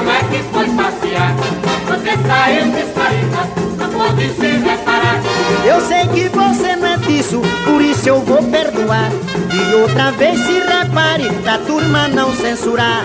saia 0.00 0.20
rota 0.20 0.24
que 0.30 0.42
foi 0.52 0.68
passear. 0.70 1.34
Você 1.86 2.26
saiu 2.26 2.64
distraída, 2.70 3.48
não 3.78 3.90
pode 3.90 4.28
se 4.34 4.46
reparar. 4.46 5.20
Eu 5.64 5.80
sei 5.80 6.06
que 6.08 6.28
você 6.28 6.76
não 6.76 6.86
é 6.86 6.96
disso, 6.98 7.40
por 7.64 7.82
isso 7.82 8.08
eu 8.08 8.20
vou 8.20 8.42
perdoar. 8.42 9.10
E 9.52 9.74
outra 9.74 10.10
vez 10.12 10.38
se 10.40 10.52
repare, 10.60 11.28
pra 11.42 11.58
turma 11.58 12.08
não 12.08 12.34
censurar. 12.34 13.04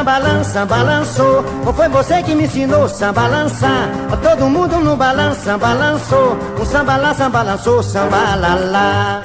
Samba 0.00 0.44
samba 0.44 0.82
lançou. 0.82 1.44
Ou 1.66 1.72
foi 1.74 1.88
você 1.88 2.22
que 2.22 2.34
me 2.34 2.44
ensinou 2.44 2.88
samba 2.88 3.26
lançar? 3.26 3.90
Todo 4.22 4.48
mundo 4.48 4.76
no 4.76 4.96
balança, 4.96 5.58
balançou. 5.58 6.38
O 6.58 6.64
samba 6.64 6.96
lá, 6.96 7.12
samba 7.12 7.42
lançou, 7.42 7.82
samba 7.82 8.34
lá 8.36 8.54
lá. 8.54 9.22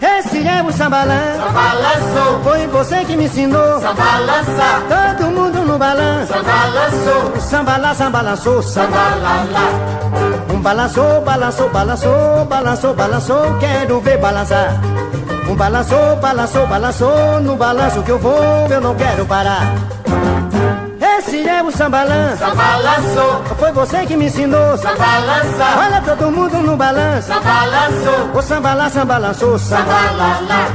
Esse 0.00 0.46
é 0.46 0.62
o 0.62 0.72
sambalã, 0.72 1.18
sambalançou. 1.36 2.40
Foi 2.44 2.66
você 2.68 3.04
que 3.04 3.16
me 3.16 3.24
ensinou, 3.26 3.80
sambalança. 3.80 4.82
Todo 4.88 5.30
mundo 5.30 5.64
no. 5.78 5.78
O 7.36 7.40
samba 7.40 7.76
lá, 7.76 7.94
samba 7.94 8.22
lançou, 8.22 8.62
samba 8.62 8.96
lá 8.96 9.46
lá. 9.52 10.54
Um 10.54 10.60
balançou, 10.60 11.20
balançou, 11.20 11.68
balançou, 11.68 12.44
balançou, 12.46 12.94
balançou. 12.94 13.58
Quero 13.60 14.00
ver 14.00 14.18
balançar. 14.18 14.80
Um 15.48 15.54
balançou, 15.56 16.16
balançou, 16.16 16.66
balançou, 16.66 17.40
no 17.40 17.56
balanço 17.56 18.02
que 18.02 18.10
eu 18.10 18.18
vou, 18.18 18.66
eu 18.68 18.80
não 18.80 18.94
quero 18.94 19.24
parar. 19.24 19.62
Esse 21.00 21.48
é 21.48 21.62
o 21.62 21.70
sambalã, 21.70 22.36
sambalançou. 22.36 23.42
Foi 23.58 23.72
você 23.72 24.04
que 24.04 24.16
me 24.16 24.26
ensinou, 24.26 24.76
sambalança. 24.76 25.64
Olha 25.78 26.02
todo 26.02 26.30
mundo 26.30 26.58
no 26.58 26.76
balanço, 26.76 27.28
sambalançou. 27.28 28.38
O 28.38 28.42
sambalá, 28.42 28.90
sambalançou, 28.90 29.58
sambalala. 29.58 30.66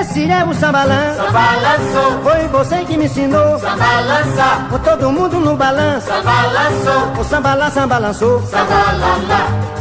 Esse 0.00 0.30
é 0.30 0.44
o 0.44 0.54
sambalã, 0.54 1.14
sambalançou. 1.16 2.22
Foi 2.22 2.48
você 2.48 2.84
que 2.84 2.96
me 2.96 3.06
ensinou, 3.06 3.58
sambalança. 3.58 4.66
Todo 4.84 5.10
mundo 5.10 5.40
no 5.40 5.56
balanço, 5.56 6.06
sambalançou. 6.06 7.20
O 7.20 7.24
sambalá, 7.24 7.70
sambalançou, 7.70 8.42
sambalala. 8.46 9.75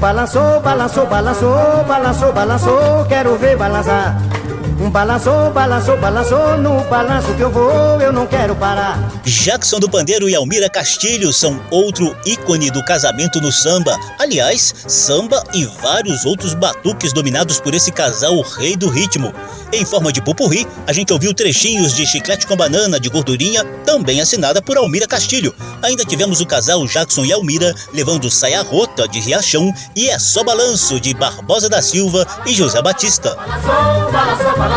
Balançou, 0.00 0.60
balançou, 0.60 1.06
balançou, 1.06 1.84
balançou, 1.88 2.32
balançou, 2.32 3.04
quero 3.08 3.36
ver 3.36 3.56
balançar. 3.56 4.37
Um 4.80 4.90
balançou, 4.90 5.50
balançou, 5.50 5.96
balançou, 5.96 6.56
no 6.58 6.84
balanço 6.84 7.34
que 7.34 7.40
eu 7.40 7.50
vou, 7.50 8.00
eu 8.00 8.12
não 8.12 8.28
quero 8.28 8.54
parar. 8.54 8.96
Jackson 9.24 9.80
do 9.80 9.90
Pandeiro 9.90 10.28
e 10.28 10.36
Almira 10.36 10.70
Castilho 10.70 11.32
são 11.32 11.60
outro 11.68 12.16
ícone 12.24 12.70
do 12.70 12.84
casamento 12.84 13.40
no 13.40 13.50
samba. 13.50 13.98
Aliás, 14.20 14.72
samba 14.86 15.42
e 15.52 15.64
vários 15.82 16.24
outros 16.24 16.54
batuques 16.54 17.12
dominados 17.12 17.60
por 17.60 17.74
esse 17.74 17.90
casal 17.90 18.36
o 18.36 18.42
rei 18.42 18.76
do 18.76 18.88
ritmo. 18.88 19.34
Em 19.72 19.84
forma 19.84 20.12
de 20.12 20.22
pupurri, 20.22 20.66
a 20.86 20.92
gente 20.92 21.12
ouviu 21.12 21.34
trechinhos 21.34 21.94
de 21.94 22.06
Chiclete 22.06 22.46
com 22.46 22.56
Banana 22.56 22.98
de 22.98 23.08
Gordurinha, 23.10 23.64
também 23.84 24.20
assinada 24.20 24.62
por 24.62 24.78
Almira 24.78 25.06
Castilho. 25.06 25.54
Ainda 25.82 26.04
tivemos 26.04 26.40
o 26.40 26.46
casal 26.46 26.86
Jackson 26.86 27.24
e 27.24 27.32
Almira 27.32 27.74
levando 27.92 28.30
Saia 28.30 28.62
Rota 28.62 29.06
de 29.06 29.20
Riachão 29.20 29.72
e 29.94 30.08
É 30.08 30.18
Só 30.18 30.42
Balanço 30.42 30.98
de 30.98 31.12
Barbosa 31.12 31.68
da 31.68 31.82
Silva 31.82 32.26
e 32.46 32.54
José 32.54 32.80
Batista. 32.80 33.34
Balançou, 33.34 34.12
balançou, 34.12 34.56
balançou, 34.56 34.67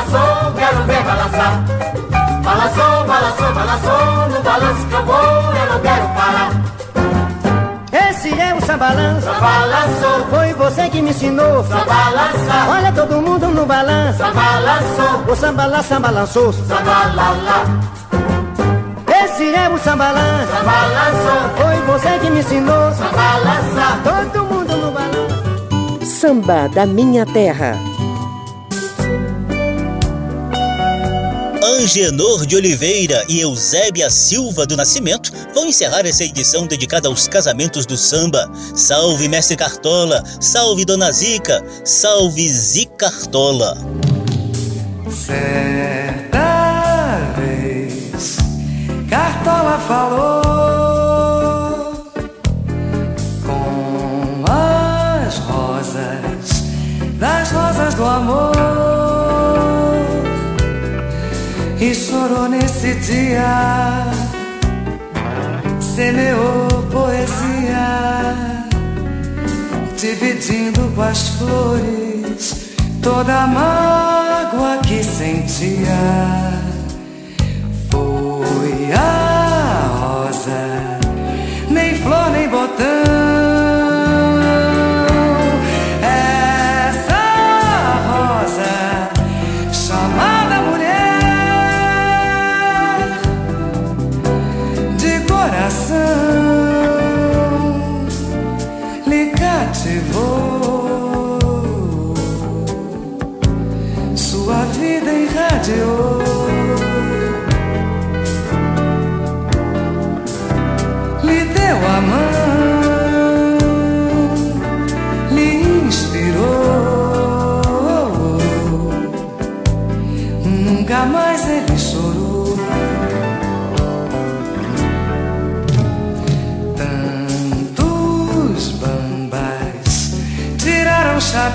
quero 0.55 0.83
ver 0.83 1.03
balançar. 1.03 1.63
Balançou, 2.43 3.05
balançou, 3.05 3.53
balançou, 3.53 4.29
no 4.29 4.41
balanço 4.41 4.87
que 4.87 4.93
eu 4.93 5.05
vou, 5.05 5.15
eu 5.15 5.73
não 5.73 5.79
quero 5.79 6.07
parar. 6.15 6.49
Esse 8.09 8.39
é 8.39 8.53
o 8.53 8.61
sambalanço, 8.61 9.25
sambalançou. 9.25 10.25
Foi 10.29 10.53
você 10.53 10.89
que 10.89 11.01
me 11.01 11.09
ensinou, 11.09 11.63
sambalança. 11.63 12.69
Olha 12.69 12.91
todo 12.91 13.21
mundo 13.21 13.47
no 13.47 13.65
balanço, 13.65 14.17
sambalançou. 14.17 15.31
O 15.31 15.35
sambalá, 15.35 15.83
sambalançou, 15.83 16.53
sambalala. 16.53 17.65
Esse 19.23 19.53
é 19.53 19.69
o 19.69 19.77
sambalanço, 19.77 20.51
sambalançou. 20.51 21.41
Foi 21.57 21.93
você 21.93 22.19
que 22.19 22.29
me 22.29 22.39
ensinou, 22.39 22.91
sambalança. 22.93 23.99
Todo 24.03 24.45
mundo 24.45 24.77
no 24.77 24.91
balanço. 24.91 26.05
Samba 26.05 26.69
da 26.69 26.85
minha 26.85 27.25
terra. 27.25 27.75
Angenor 31.71 32.45
de 32.45 32.57
Oliveira 32.57 33.23
e 33.29 33.39
Eusébia 33.39 34.09
Silva 34.09 34.65
do 34.65 34.75
Nascimento 34.75 35.31
vão 35.53 35.65
encerrar 35.65 36.05
essa 36.05 36.25
edição 36.25 36.67
dedicada 36.67 37.07
aos 37.07 37.29
casamentos 37.29 37.85
do 37.85 37.95
samba. 37.95 38.51
Salve 38.75 39.29
Mestre 39.29 39.55
Cartola, 39.55 40.21
salve 40.41 40.83
Dona 40.83 41.09
Zica, 41.13 41.63
salve 41.85 42.49
Zicartola. 42.49 43.77
Certa 45.09 46.41
vez, 47.37 48.35
Cartola 49.09 49.79
falou 49.87 50.43
com 53.45 54.43
as 54.51 55.37
rosas, 55.37 56.63
das 57.17 57.49
rosas 57.51 57.93
do 57.95 58.03
amor. 58.03 58.80
Nesse 62.81 62.95
dia, 62.95 64.11
semeou 65.79 66.67
poesia, 66.91 68.35
dividindo 69.97 70.91
com 70.95 71.01
as 71.03 71.29
flores 71.29 72.71
toda 73.03 73.43
a 73.43 73.47
mágoa 73.47 74.77
que 74.79 75.03
sentia. 75.03 75.91
Foi 77.91 78.91
a 78.93 79.87
rosa, 79.99 80.99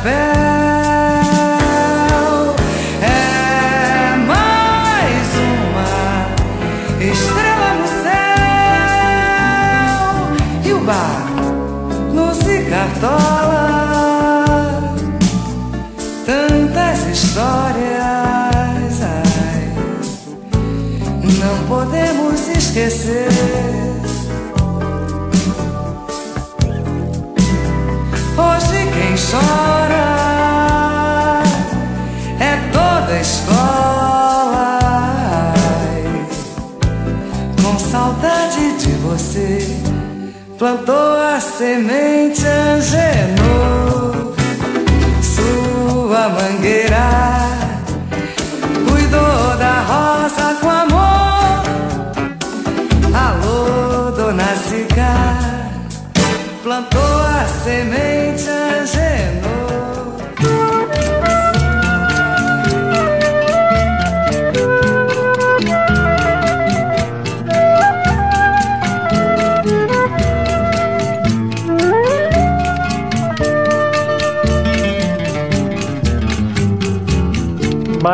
ver. 0.07 0.46
Plantou 40.77 41.23
a 41.23 41.41
semente 41.41 42.45
angenou 42.47 44.35
sua 45.23 46.29
mangueira. 46.29 47.09
Cuidou 48.89 49.57
da 49.57 49.81
rosa 49.81 50.55
com 50.61 50.69
amor. 50.69 51.63
Alô, 53.15 54.11
dona 54.11 54.55
Zica, 54.69 55.39
plantou 56.63 57.23
a 57.23 57.47
semente 57.65 58.16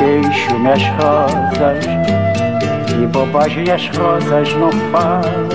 Queixo-me 0.00 0.70
as 0.70 0.82
rosas 0.96 1.84
e 3.02 3.06
bobagem 3.08 3.70
as 3.70 3.86
rosas 3.98 4.48
não 4.54 4.70
falam. 4.90 5.46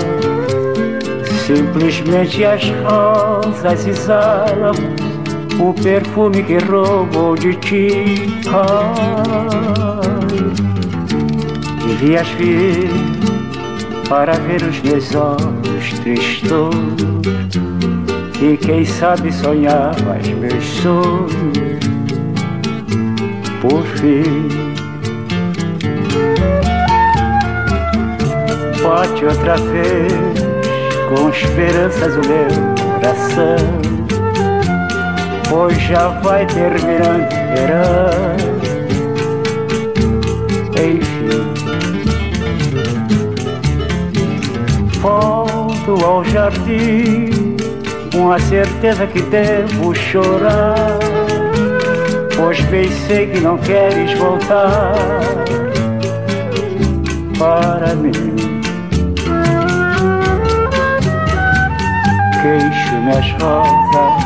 Simplesmente 1.44 2.44
as 2.44 2.62
rosas 2.84 3.84
exalam 3.88 4.72
o 5.58 5.74
perfume 5.74 6.44
que 6.44 6.58
roubou 6.58 7.34
de 7.34 7.56
ti. 7.56 8.38
Ai, 8.46 10.06
devias 11.88 12.28
vir 12.38 12.88
para 14.08 14.34
ver 14.34 14.62
os 14.62 14.80
meus 14.82 15.12
olhos 15.12 15.98
tristos 16.04 16.76
e 18.40 18.56
quem 18.56 18.84
sabe 18.84 19.32
sonhavas 19.32 20.28
meus 20.28 20.64
sonhos 20.64 21.95
fim. 23.96 24.48
Bate 28.82 29.24
outra 29.24 29.56
vez 29.56 30.12
com 31.08 31.28
esperanças 31.30 32.14
o 32.16 32.20
meu 32.28 32.48
coração, 32.76 33.56
pois 35.48 35.80
já 35.82 36.08
vai 36.20 36.46
terminando 36.46 37.28
verão. 37.54 38.36
Enfim, 40.78 41.54
volto 45.00 46.04
ao 46.04 46.24
jardim 46.24 47.56
com 48.12 48.32
a 48.32 48.38
certeza 48.38 49.06
que 49.06 49.20
devo 49.22 49.94
chorar, 49.94 50.98
pois 52.36 52.60
bem 52.66 52.90
sei 53.06 53.26
que 53.28 53.40
não 53.40 53.56
queres 53.58 54.12
voltar 54.18 54.94
para 57.38 57.94
mim. 57.94 58.12
Queixo-me 62.42 63.10
as 63.10 63.42
rosas, 63.42 64.24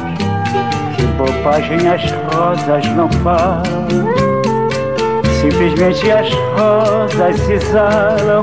que 0.96 1.06
bobagem 1.16 1.88
as 1.88 2.10
rosas 2.34 2.86
não 2.96 3.08
falam. 3.22 3.88
Simplesmente 5.40 6.10
as 6.10 6.30
rosas 6.58 7.48
exalam 7.48 8.42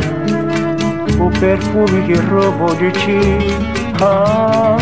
o 1.20 1.40
perfume 1.40 2.02
que 2.06 2.14
roubou 2.14 2.76
de 2.76 2.92
ti. 2.92 3.20
Ah, 4.02 4.78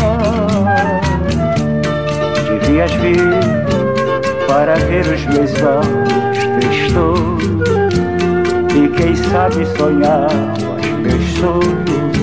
devias 2.48 2.92
vir 2.92 3.65
para 4.56 4.74
ver 4.76 5.04
os 5.06 5.22
meus 5.26 5.52
olhos 5.60 6.38
tristos 6.56 7.42
e 8.74 8.88
quem 8.88 9.14
sabe 9.14 9.66
sonhar 9.76 10.30
os 10.80 10.86
meus 11.02 11.24
sonhos 11.34 12.16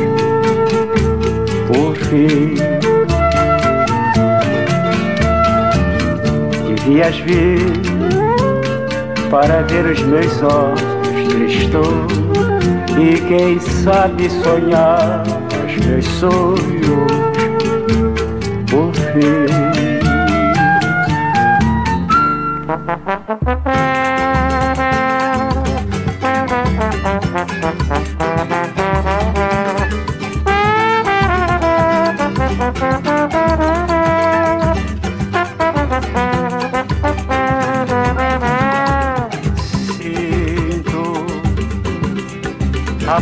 por 1.68 1.96
fim. 1.96 2.56
Devias 6.76 7.20
vir 7.20 7.60
para 9.30 9.62
ver 9.62 9.86
os 9.86 10.02
meus 10.02 10.42
olhos 10.42 10.82
tristos 11.36 11.86
e 13.00 13.22
quem 13.28 13.60
sabe 13.60 14.28
sonhar 14.42 15.22
os 15.68 15.86
meus 15.86 16.06
sonhos 16.06 17.13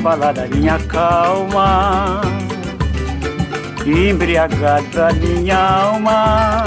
abalada 0.02 0.47
minha 0.47 0.80
calma, 0.80 2.22
embriagada 3.86 5.14
minha 5.14 5.56
alma, 5.56 6.64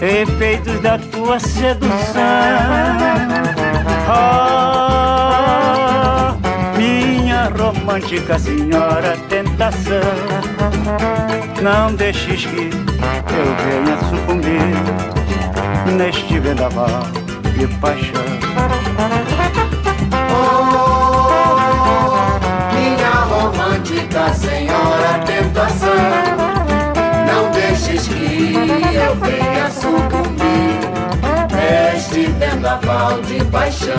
efeitos 0.00 0.80
da 0.80 0.96
tua 0.98 1.40
sedução. 1.40 1.90
Ah, 4.08 5.16
minha 6.76 7.50
romântica 7.58 8.38
senhora 8.38 9.16
tentação, 9.28 10.00
não 11.60 11.92
deixes 11.92 12.46
que 12.46 12.70
eu 12.70 13.56
venha 13.64 13.98
sucumbir 14.10 14.76
neste 15.96 16.38
vendaval 16.38 17.02
de 17.58 17.66
paixão. 17.78 18.33
Que 28.80 28.96
eu 28.96 29.14
venha 29.16 29.70
sucumbir 29.70 30.80
Neste 31.54 32.26
vendaval 32.32 33.20
de 33.22 33.44
paixão 33.44 33.94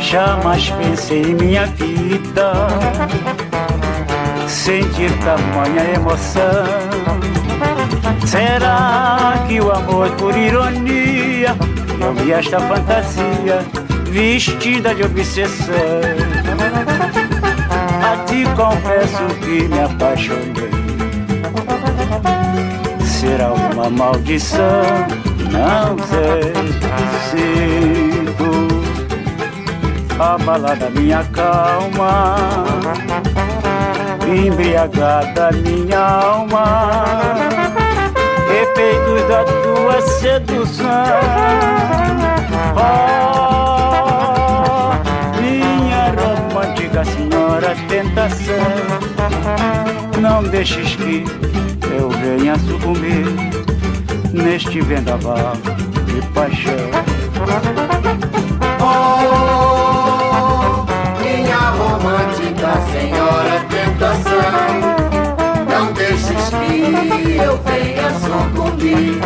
Jamais 0.00 0.70
pensei 0.70 1.22
em 1.22 1.34
minha 1.34 1.66
vida 1.66 2.52
Sentir 4.46 5.10
tamanha 5.18 5.94
emoção 5.94 6.66
Será 8.26 9.44
que 9.46 9.60
o 9.60 9.70
amor 9.70 10.10
por 10.12 10.36
ironia 10.36 11.56
Eu 12.00 12.14
vi 12.14 12.32
esta 12.32 12.60
fantasia 12.60 13.64
vestida 14.10 14.94
de 14.94 15.02
obsessão. 15.02 15.74
A 18.02 18.24
ti 18.24 18.44
confesso 18.56 19.24
que 19.40 19.68
me 19.68 19.80
apaixonei. 19.80 20.67
Será 23.18 23.52
uma 23.52 23.90
maldição, 23.90 25.08
não 25.50 25.98
sei. 26.06 26.52
Sinto 27.28 28.48
abalada 30.22 30.88
minha 30.90 31.24
calma, 31.32 32.36
embriagada 34.24 35.50
minha 35.50 35.98
alma, 35.98 36.94
efeitos 38.62 39.28
da 39.28 39.42
tua 39.44 40.00
sedução. 40.00 40.86
Oh, 42.76 43.18
senhora 47.04 47.74
tentação. 47.88 48.54
Não 50.20 50.42
deixes 50.44 50.94
que 50.96 51.24
eu 51.98 52.08
venha 52.10 52.56
sucumbir 52.58 53.26
neste 54.32 54.80
vendaval 54.80 55.54
de 56.06 56.22
paixão. 56.28 56.74
Oh, 58.80 60.06
minha 61.20 61.58
romântica 61.70 62.80
senhora 62.92 63.64
tentação. 63.68 64.78
Não 65.68 65.92
deixes 65.92 66.50
que 66.50 67.36
eu 67.36 67.58
venha 67.64 68.08
sucumbir 68.20 69.18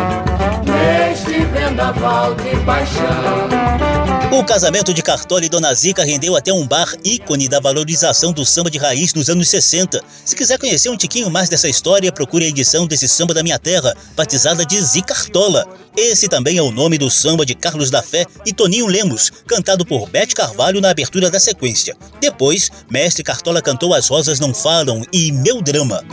neste 0.65 1.32
vendaval 1.63 2.35
de 2.35 2.55
paixão. 2.65 4.33
O 4.37 4.43
casamento 4.43 4.93
de 4.93 5.01
Cartola 5.01 5.45
e 5.45 5.49
Dona 5.49 5.73
Zica 5.73 6.03
rendeu 6.03 6.35
até 6.35 6.51
um 6.51 6.67
bar 6.67 6.93
ícone 7.03 7.47
da 7.47 7.59
valorização 7.59 8.33
do 8.33 8.45
samba 8.45 8.69
de 8.69 8.77
raiz 8.77 9.13
nos 9.13 9.29
anos 9.29 9.47
60. 9.47 10.01
Se 10.25 10.35
quiser 10.35 10.57
conhecer 10.57 10.89
um 10.89 10.97
tiquinho 10.97 11.29
mais 11.29 11.49
dessa 11.49 11.69
história, 11.69 12.11
procure 12.11 12.45
a 12.45 12.49
edição 12.49 12.85
desse 12.85 13.07
samba 13.07 13.33
da 13.33 13.43
minha 13.43 13.59
terra, 13.59 13.95
batizada 14.15 14.65
de 14.65 14.81
Zicartola. 14.81 15.65
Esse 15.95 16.27
também 16.27 16.57
é 16.57 16.61
o 16.61 16.71
nome 16.71 16.97
do 16.97 17.09
samba 17.09 17.45
de 17.45 17.53
Carlos 17.53 17.89
da 17.91 18.01
Fé 18.01 18.25
e 18.45 18.51
Toninho 18.51 18.87
Lemos, 18.87 19.31
cantado 19.47 19.85
por 19.85 20.09
Bete 20.09 20.35
Carvalho 20.35 20.81
na 20.81 20.89
abertura 20.89 21.29
da 21.29 21.39
sequência. 21.39 21.95
Depois, 22.19 22.71
Mestre 22.89 23.23
Cartola 23.23 23.61
cantou 23.61 23.93
As 23.93 24.07
Rosas 24.07 24.39
Não 24.39 24.53
Falam 24.53 25.03
e 25.13 25.31
Meu 25.31 25.61
Drama. 25.61 26.03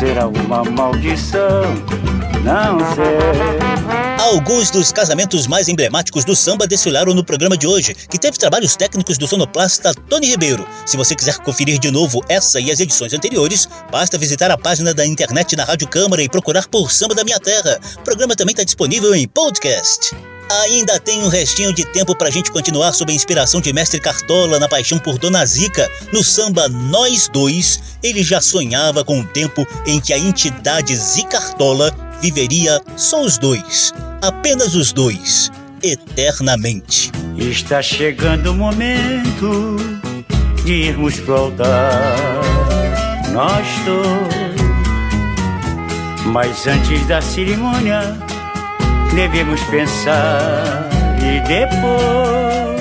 Será 0.00 0.26
uma 0.26 0.64
maldição, 0.64 1.62
não 2.44 2.78
sei 2.94 3.60
Alguns 4.20 4.70
dos 4.70 4.92
casamentos 4.92 5.46
mais 5.46 5.68
emblemáticos 5.68 6.24
do 6.24 6.36
samba 6.36 6.66
desfilaram 6.66 7.12
no 7.12 7.24
programa 7.24 7.56
de 7.56 7.66
hoje, 7.66 7.94
que 7.94 8.18
teve 8.18 8.38
trabalhos 8.38 8.76
técnicos 8.76 9.18
do 9.18 9.26
sonoplasta 9.26 9.92
Tony 10.08 10.28
Ribeiro. 10.28 10.64
Se 10.86 10.96
você 10.96 11.16
quiser 11.16 11.38
conferir 11.38 11.80
de 11.80 11.90
novo 11.90 12.22
essa 12.28 12.60
e 12.60 12.70
as 12.70 12.78
edições 12.78 13.12
anteriores, 13.12 13.68
basta 13.90 14.16
visitar 14.16 14.50
a 14.50 14.56
página 14.56 14.94
da 14.94 15.04
internet 15.04 15.56
na 15.56 15.64
Rádio 15.64 15.88
Câmara 15.88 16.22
e 16.22 16.28
procurar 16.28 16.68
por 16.68 16.92
Samba 16.92 17.14
da 17.14 17.24
Minha 17.24 17.40
Terra. 17.40 17.80
O 17.98 18.02
programa 18.02 18.36
também 18.36 18.52
está 18.52 18.62
disponível 18.62 19.12
em 19.14 19.26
podcast. 19.26 20.14
Ainda 20.50 20.98
tem 20.98 21.22
um 21.22 21.28
restinho 21.28 21.72
de 21.72 21.84
tempo 21.84 22.14
para 22.14 22.28
a 22.28 22.30
gente 22.30 22.50
continuar 22.50 22.92
sob 22.92 23.12
a 23.12 23.14
inspiração 23.14 23.60
de 23.60 23.72
Mestre 23.72 24.00
Cartola 24.00 24.58
na 24.58 24.68
paixão 24.68 24.98
por 24.98 25.18
Dona 25.18 25.46
Zica. 25.46 25.88
No 26.12 26.22
samba 26.22 26.68
Nós 26.68 27.28
Dois, 27.28 27.80
ele 28.02 28.22
já 28.22 28.40
sonhava 28.40 29.04
com 29.04 29.20
o 29.20 29.24
tempo 29.24 29.66
em 29.86 30.00
que 30.00 30.12
a 30.12 30.18
entidade 30.18 30.94
Zicartola 30.96 31.94
viveria 32.20 32.80
só 32.96 33.22
os 33.22 33.38
dois 33.38 33.92
apenas 34.22 34.74
os 34.74 34.92
dois, 34.92 35.50
eternamente. 35.82 37.10
Está 37.36 37.80
chegando 37.80 38.52
o 38.52 38.54
momento 38.54 39.76
de 40.64 40.72
irmos 40.72 41.18
pro 41.20 41.36
altar, 41.36 42.16
nós 43.32 43.66
dois. 43.84 44.60
Mas 46.26 46.66
antes 46.66 47.06
da 47.06 47.20
cerimônia, 47.20 48.16
devemos 49.14 49.60
pensar 49.64 50.88
e 51.18 51.40
depois 51.46 52.80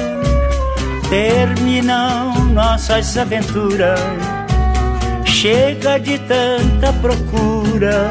terminam 1.09 2.33
nossas 2.45 3.17
aventuras. 3.17 3.99
Chega 5.25 5.99
de 5.99 6.19
tanta 6.19 6.91
procura, 7.01 8.07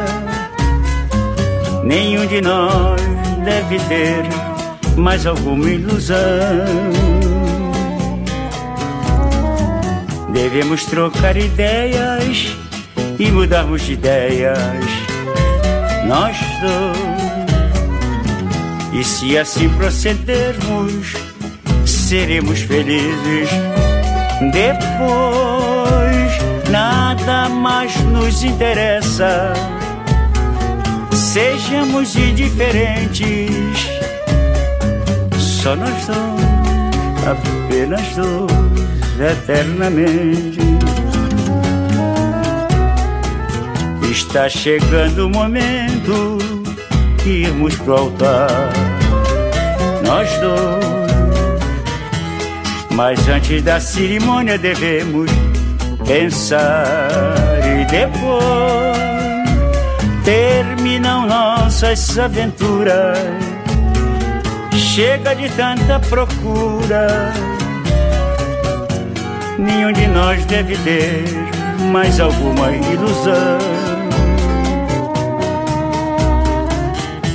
nenhum 1.85 2.27
de 2.27 2.41
nós 2.41 3.01
deve 3.45 3.79
ter 3.81 4.25
mais 4.97 5.27
alguma 5.27 5.69
ilusão. 5.69 6.17
Devemos 10.33 10.85
trocar 10.87 11.37
ideias 11.37 12.57
e 13.19 13.31
mudarmos 13.31 13.83
de 13.83 13.93
ideias, 13.93 14.59
nós 16.07 16.37
dois. 16.63 17.18
E 18.93 19.05
se 19.05 19.39
assim 19.39 19.69
procedermos, 19.71 21.15
seremos 21.87 22.61
felizes. 22.61 23.51
Depois, 24.53 24.71
nada 26.71 27.49
mais 27.49 27.95
nos 28.03 28.43
interessa 28.43 29.53
sejamos 31.19 32.17
indiferentes. 32.17 33.89
Só 35.37 35.77
nós 35.77 36.07
dois, 36.07 36.41
apenas 37.27 38.17
dois, 38.17 39.31
eternamente. 39.33 40.59
Está 44.11 44.49
chegando 44.49 45.27
o 45.27 45.31
momento 45.31 46.39
de 47.29 47.43
irmos 47.43 47.77
pro 47.77 47.95
altar, 47.95 48.49
nós 50.03 50.31
dois. 50.39 50.89
Mas 52.93 53.29
antes 53.29 53.63
da 53.63 53.79
cerimônia 53.79 54.57
devemos 54.57 55.31
pensar 56.07 57.11
e 57.65 57.85
depois 57.85 58.97
terminam 60.25 61.27
nossas 61.27 62.19
aventuras. 62.19 63.19
Chega 64.73 65.35
de 65.35 65.51
tanta 65.51 66.01
procura, 66.01 67.33
nenhum 69.59 69.93
de 69.93 70.07
nós 70.07 70.45
deve 70.47 70.77
ter 70.79 71.25
mais 71.93 72.19
alguma 72.19 72.71
ilusão. 72.73 73.78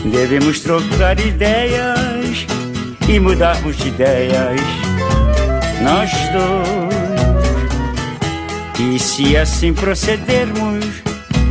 Devemos 0.05 0.59
trocar 0.59 1.19
ideias 1.19 2.45
e 3.07 3.19
mudarmos 3.19 3.77
de 3.77 3.87
ideias, 3.87 4.61
nós 5.81 6.11
dois. 6.31 6.93
E 8.79 8.99
se 8.99 9.37
assim 9.37 9.73
procedermos, 9.73 10.85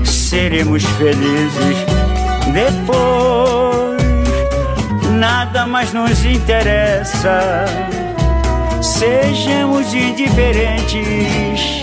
seremos 0.04 0.84
felizes. 0.84 1.76
Depois, 2.52 4.02
nada 5.18 5.66
mais 5.66 5.92
nos 5.92 6.24
interessa. 6.24 7.64
Sejamos 8.82 9.94
indiferentes, 9.94 11.82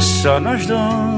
só 0.00 0.40
nós 0.40 0.66
dois, 0.66 1.17